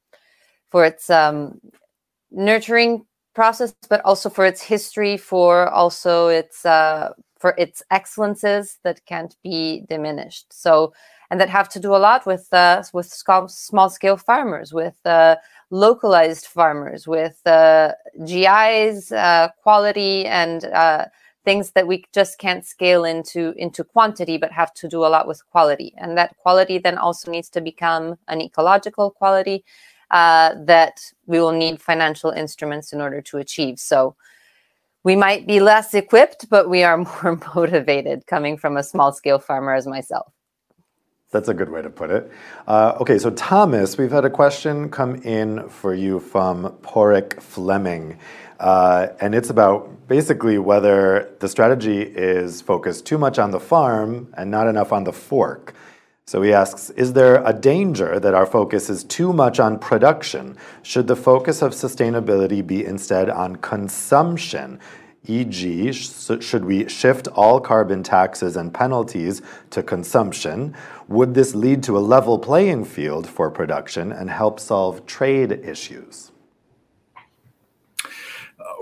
[0.71, 1.59] for its um,
[2.31, 3.05] nurturing
[3.35, 9.35] process, but also for its history, for also its uh, for its excellences that can't
[9.43, 10.51] be diminished.
[10.51, 10.93] So,
[11.29, 13.07] and that have to do a lot with uh, with
[13.47, 15.35] small scale farmers, with uh,
[15.69, 17.91] localized farmers, with uh,
[18.25, 21.05] GIs, uh, quality, and uh,
[21.43, 25.27] things that we just can't scale into into quantity, but have to do a lot
[25.27, 25.93] with quality.
[25.97, 29.63] And that quality then also needs to become an ecological quality
[30.11, 33.79] uh, that we will need financial instruments in order to achieve.
[33.79, 34.15] So
[35.03, 39.39] we might be less equipped, but we are more motivated coming from a small scale
[39.39, 40.31] farmer as myself.
[41.31, 42.31] That's a good way to put it.
[42.65, 48.17] Uh, okay, so Thomas, we've had a question come in for you from Porik Fleming.
[48.59, 54.33] Uh, and it's about basically whether the strategy is focused too much on the farm
[54.37, 55.73] and not enough on the fork.
[56.27, 60.57] So he asks Is there a danger that our focus is too much on production?
[60.81, 64.79] Should the focus of sustainability be instead on consumption?
[65.27, 69.41] E.g., should we shift all carbon taxes and penalties
[69.71, 70.75] to consumption?
[71.07, 76.31] Would this lead to a level playing field for production and help solve trade issues?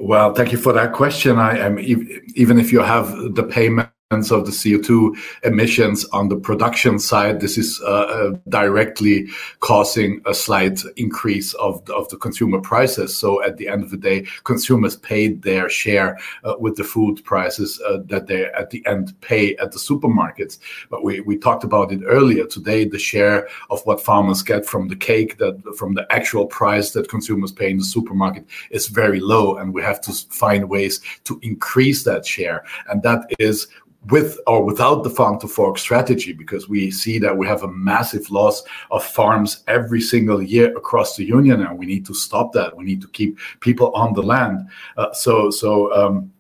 [0.01, 1.37] Well, thank you for that question.
[1.37, 6.99] I am even if you have the payment of the CO2 emissions on the production
[6.99, 9.27] side, this is uh, uh, directly
[9.59, 13.15] causing a slight increase of, of the consumer prices.
[13.15, 17.23] So at the end of the day, consumers paid their share uh, with the food
[17.23, 20.59] prices uh, that they at the end pay at the supermarkets.
[20.89, 22.85] But we, we talked about it earlier today.
[22.85, 27.09] The share of what farmers get from the cake that from the actual price that
[27.09, 31.39] consumers pay in the supermarket is very low, and we have to find ways to
[31.41, 32.63] increase that share.
[32.89, 33.67] And that is
[34.09, 37.67] with or without the farm to fork strategy, because we see that we have a
[37.67, 42.51] massive loss of farms every single year across the union, and we need to stop
[42.53, 42.75] that.
[42.75, 44.67] We need to keep people on the land.
[44.97, 46.31] Uh, so, so um,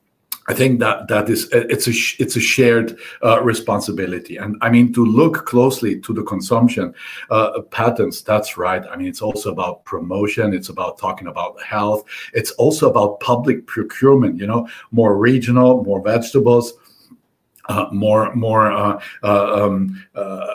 [0.47, 4.91] I think that that is it's a it's a shared uh, responsibility, and I mean
[4.93, 6.93] to look closely to the consumption
[7.29, 8.23] uh, patterns.
[8.23, 8.83] That's right.
[8.91, 10.53] I mean it's also about promotion.
[10.53, 12.03] It's about talking about health.
[12.33, 14.37] It's also about public procurement.
[14.37, 16.73] You know, more regional, more vegetables
[17.69, 20.47] uh, more more uh, uh, um, uh,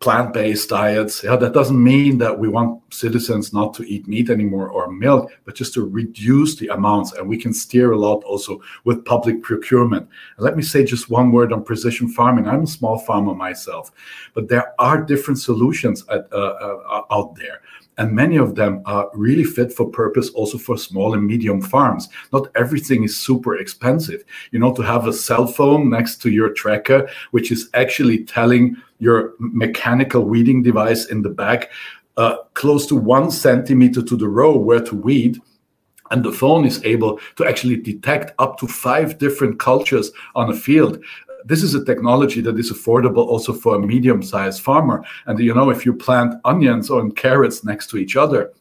[0.00, 1.22] plant-based diets.
[1.24, 5.30] Yeah, that doesn't mean that we want citizens not to eat meat anymore or milk,
[5.44, 7.12] but just to reduce the amounts.
[7.12, 10.08] And we can steer a lot also with public procurement.
[10.36, 12.46] And let me say just one word on precision farming.
[12.46, 13.90] I'm a small farmer myself,
[14.34, 17.60] but there are different solutions at, uh, uh, out there
[17.98, 22.08] and many of them are really fit for purpose also for small and medium farms.
[22.32, 24.22] Not everything is super expensive.
[24.50, 28.76] You know to have a cell phone next to your tracker which is actually telling
[28.98, 31.70] your mechanical weeding device in the back
[32.16, 35.40] uh, close to one centimeter to the row where to weed.
[36.10, 40.54] And the phone is able to actually detect up to five different cultures on a
[40.54, 41.02] field
[41.46, 45.04] this is a technology that is affordable also for a medium-sized farmer.
[45.26, 48.52] And you know, if you plant onions or carrots next to each other,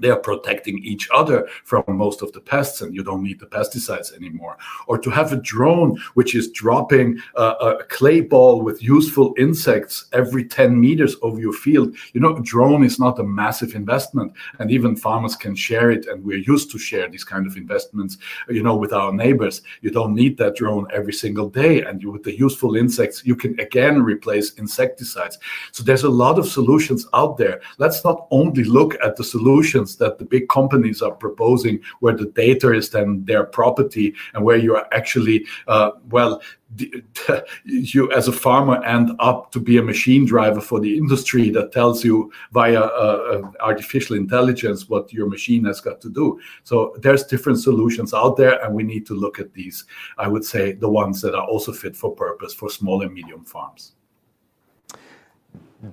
[0.00, 3.46] they are protecting each other from most of the pests and you don't need the
[3.46, 4.58] pesticides anymore.
[4.86, 10.44] Or to have a drone which is dropping a clay ball with useful insects every
[10.44, 14.70] 10 meters over your field you know a drone is not a massive investment and
[14.70, 18.18] even farmers can share it and we're used to share these kind of investments
[18.48, 19.62] you know with our neighbors.
[19.80, 23.36] You don't need that drone every single day and you, with the useful insects you
[23.36, 25.38] can again replace insecticides.
[25.72, 27.60] So there's a lot of solutions out there.
[27.78, 32.26] Let's not only look at the solutions that the big companies are proposing, where the
[32.26, 36.42] data is then their property and where you are actually, uh, well,
[37.64, 41.70] you as a farmer end up to be a machine driver for the industry that
[41.70, 46.40] tells you via uh, uh, artificial intelligence what your machine has got to do.
[46.64, 49.84] So there's different solutions out there and we need to look at these
[50.18, 53.44] i would say the ones that are also fit for purpose for small and medium
[53.44, 53.95] farms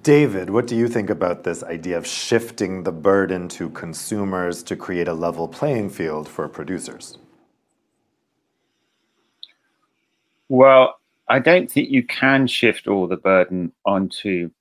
[0.02, 4.78] David, what do you think about this idea of shifting the burden to consumers to
[4.78, 7.18] create a level playing field for producers?
[10.48, 10.96] Well,
[11.28, 14.52] I don't think you can shift all the burden onto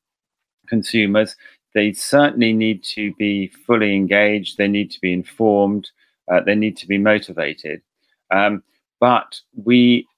[0.66, 1.36] consumers.
[1.74, 5.90] They certainly need to be fully engaged, they need to be informed,
[6.30, 7.80] uh, they need to be motivated.
[8.30, 8.62] Um,
[9.00, 10.08] but we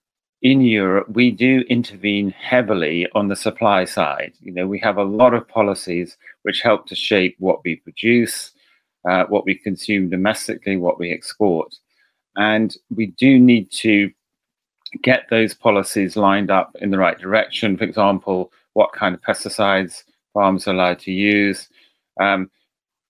[0.44, 4.34] in Europe, we do intervene heavily on the supply side.
[4.40, 8.52] You know, we have a lot of policies which help to shape what we produce,
[9.08, 11.74] uh, what we consume domestically, what we export.
[12.36, 14.10] And we do need to
[15.02, 17.78] get those policies lined up in the right direction.
[17.78, 20.04] For example, what kind of pesticides
[20.34, 21.70] farms are allowed to use,
[22.20, 22.50] um,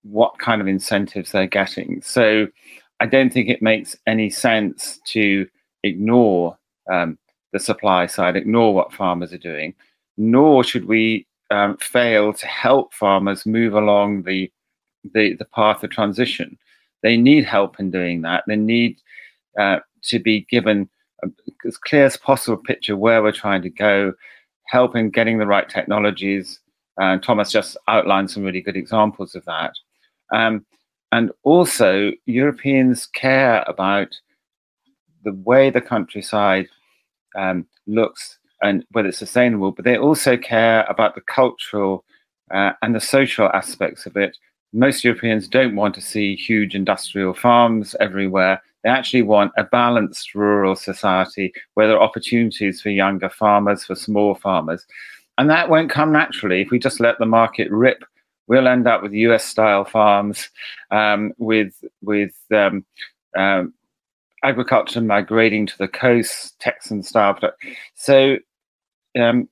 [0.05, 2.01] what kind of incentives they're getting.
[2.01, 2.47] So
[3.01, 5.49] I don't think it makes any sense to
[5.83, 6.57] ignore
[6.93, 7.19] um,
[7.55, 9.73] the supply side, ignore what farmers are doing,
[10.17, 14.53] nor should we um, fail to help farmers move along the,
[15.15, 16.59] the, the path of transition.
[17.05, 18.43] They need help in doing that.
[18.49, 19.01] They need
[19.59, 20.91] uh, to be given
[21.23, 21.29] a,
[21.65, 24.13] as clear as possible picture where we're trying to go,
[24.67, 26.59] help in getting the right technologies.
[26.99, 29.75] And Thomas just outlined some really good examples of that.
[30.35, 30.67] Um,
[31.13, 34.09] and also, Europeans care about
[35.23, 36.67] the way the countryside
[37.35, 42.05] um, looks and whether it's sustainable, but they also care about the cultural
[42.53, 44.37] uh, and the social aspects of it.
[44.73, 48.61] Most Europeans don't want to see huge industrial farms everywhere.
[48.83, 53.95] They actually want a balanced rural society where there are opportunities for younger farmers, for
[53.95, 54.85] small farmers.
[55.39, 58.05] And that won't come naturally if we just let the market rip.
[58.47, 60.51] We'll end up with US style farms
[60.91, 62.85] um, with, with um,
[63.37, 63.73] um,
[64.45, 67.39] agriculture migrating to the coast, Texan style.
[67.95, 68.37] So
[69.19, 69.49] um,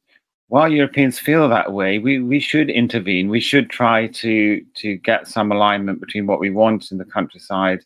[0.48, 3.30] while Europeans feel that way, we, we should intervene.
[3.30, 7.80] We should try to to get some alignment between what we want in the countryside,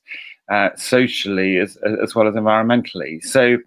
[0.50, 3.22] uh, socially as as well as environmentally.
[3.22, 3.58] So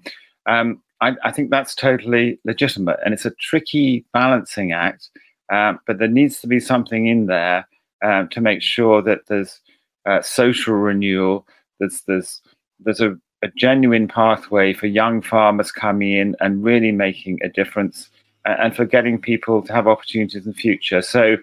[0.46, 5.10] um, I, I, think that's totally legitimate, and it's a tricky balancing act.
[5.50, 7.66] Uh, but there needs to be something in there
[8.04, 9.62] uh, to make sure that there's
[10.06, 11.48] uh, social renewal.
[11.80, 12.42] There's there's
[12.82, 18.10] there's a a genuine pathway for young farmers coming in and really making a difference
[18.46, 21.02] and for getting people to have opportunities in the future.
[21.02, 21.38] So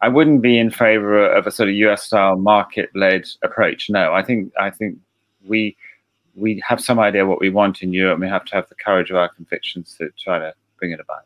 [0.00, 3.88] I wouldn't be in favor of a sort of US style market led approach.
[3.88, 4.98] No, I think I think
[5.46, 5.76] we
[6.34, 8.16] we have some idea what we want in Europe.
[8.16, 11.00] And we have to have the courage of our convictions to try to bring it
[11.00, 11.24] about.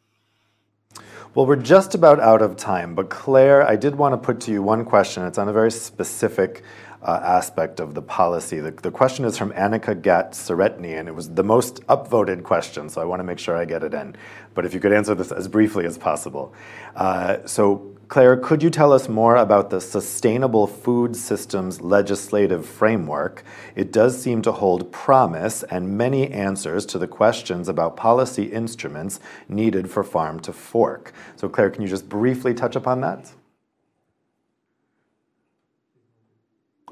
[1.35, 4.53] Well, we're just about out of time, but Claire, I did want to put to
[4.53, 5.25] you one question.
[5.25, 6.63] It's on a very specific
[7.03, 8.61] uh, aspect of the policy.
[8.61, 12.89] The, the question is from Annika Gat Seretny, and it was the most upvoted question,
[12.89, 14.17] so I want to make sure I get it in.
[14.55, 16.55] But if you could answer this as briefly as possible.
[16.95, 23.43] Uh, so, Claire, could you tell us more about the Sustainable Food Systems legislative framework?
[23.75, 29.19] It does seem to hold promise and many answers to the questions about policy instruments
[29.49, 31.13] needed for farm to fork.
[31.37, 33.33] So, Claire, can you just briefly touch upon that?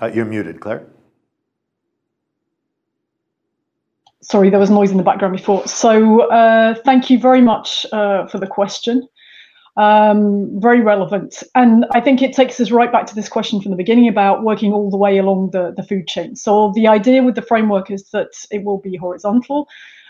[0.00, 0.86] Uh, you're muted, Claire.
[4.22, 5.66] Sorry, there was noise in the background before.
[5.66, 9.08] So uh, thank you very much uh, for the question.
[9.76, 11.42] Um, very relevant.
[11.54, 14.42] And I think it takes us right back to this question from the beginning about
[14.42, 16.36] working all the way along the, the food chain.
[16.36, 19.68] So the idea with the framework is that it will be horizontal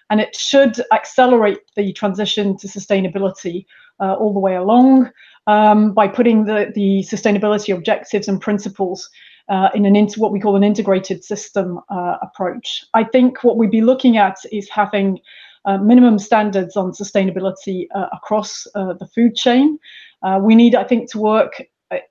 [0.08, 3.66] and it should accelerate the transition to sustainability
[4.00, 5.10] uh, all the way along
[5.46, 9.08] um, by putting the, the sustainability objectives and principles
[9.50, 12.84] uh, in an into what we call an integrated system uh, approach.
[12.94, 15.18] I think what we'd be looking at is having
[15.64, 19.78] uh, minimum standards on sustainability uh, across uh, the food chain.
[20.22, 21.62] Uh, we need, I think, to work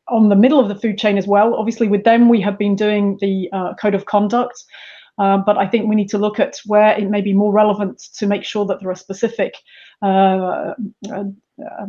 [0.10, 1.56] on the middle of the food chain as well.
[1.56, 3.49] Obviously, with them, we have been doing the
[3.82, 4.64] code of conduct.
[5.18, 8.02] Um, but I think we need to look at where it may be more relevant
[8.16, 9.53] to make sure that there are specific
[10.02, 10.74] uh,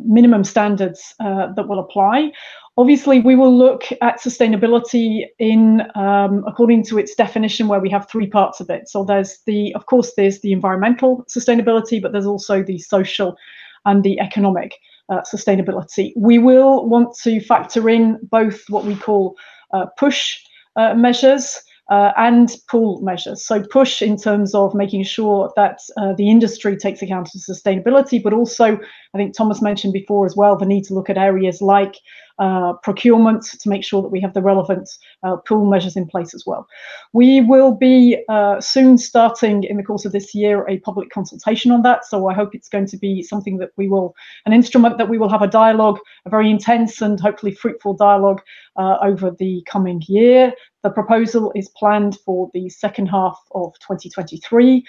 [0.04, 2.32] minimum standards uh, that will apply.
[2.76, 8.08] Obviously, we will look at sustainability in um, according to its definition, where we have
[8.08, 8.88] three parts of it.
[8.88, 13.36] So there's the, of course, there's the environmental sustainability, but there's also the social
[13.84, 14.78] and the economic
[15.08, 16.12] uh, sustainability.
[16.16, 19.36] We will want to factor in both what we call
[19.72, 20.38] uh, push
[20.76, 21.60] uh, measures
[21.90, 23.44] uh, and pull measures.
[23.44, 28.22] So push in terms of making sure that uh, the industry takes account of sustainability,
[28.22, 28.78] but also
[29.14, 31.96] I think Thomas mentioned before as well the need to look at areas like
[32.40, 34.88] uh, procurement to make sure that we have the relevant
[35.22, 36.66] uh, pull measures in place as well.
[37.12, 41.70] We will be uh, soon starting in the course of this year a public consultation
[41.70, 42.06] on that.
[42.06, 44.14] So I hope it's going to be something that we will,
[44.46, 48.40] an instrument that we will have a dialogue, a very intense and hopefully fruitful dialogue
[48.76, 50.52] uh, over the coming year.
[50.82, 54.82] The proposal is planned for the second half of 2023.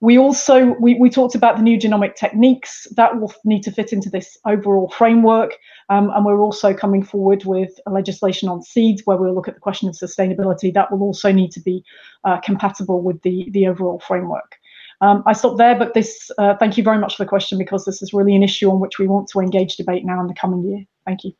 [0.00, 3.92] We also we, we talked about the new genomic techniques that will need to fit
[3.92, 5.52] into this overall framework,
[5.90, 9.60] um, and we're also coming forward with legislation on seeds where we'll look at the
[9.60, 10.72] question of sustainability.
[10.72, 11.84] That will also need to be
[12.24, 14.56] uh, compatible with the the overall framework.
[15.02, 17.84] Um, I stop there, but this uh, thank you very much for the question because
[17.84, 20.34] this is really an issue on which we want to engage debate now in the
[20.34, 20.84] coming year.
[21.04, 21.32] Thank you.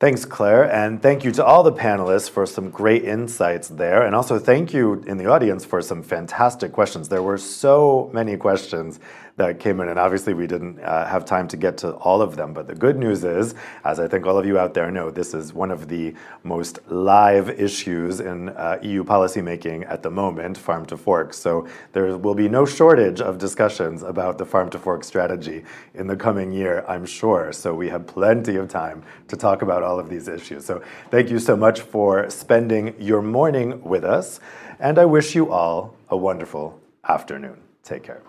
[0.00, 4.02] Thanks, Claire, and thank you to all the panelists for some great insights there.
[4.02, 7.08] And also thank you in the audience for some fantastic questions.
[7.08, 9.00] There were so many questions
[9.38, 12.36] that came in, and obviously we didn't uh, have time to get to all of
[12.36, 12.52] them.
[12.52, 13.54] But the good news is,
[13.84, 16.80] as I think all of you out there know, this is one of the most
[16.88, 21.32] live issues in uh, EU policymaking at the moment, farm to fork.
[21.32, 26.08] So there will be no shortage of discussions about the farm to fork strategy in
[26.08, 27.52] the coming year, I'm sure.
[27.52, 30.66] So we have plenty of time to talk about all of these issues.
[30.66, 34.40] So thank you so much for spending your morning with us,
[34.80, 37.58] and I wish you all a wonderful afternoon.
[37.84, 38.22] Take care.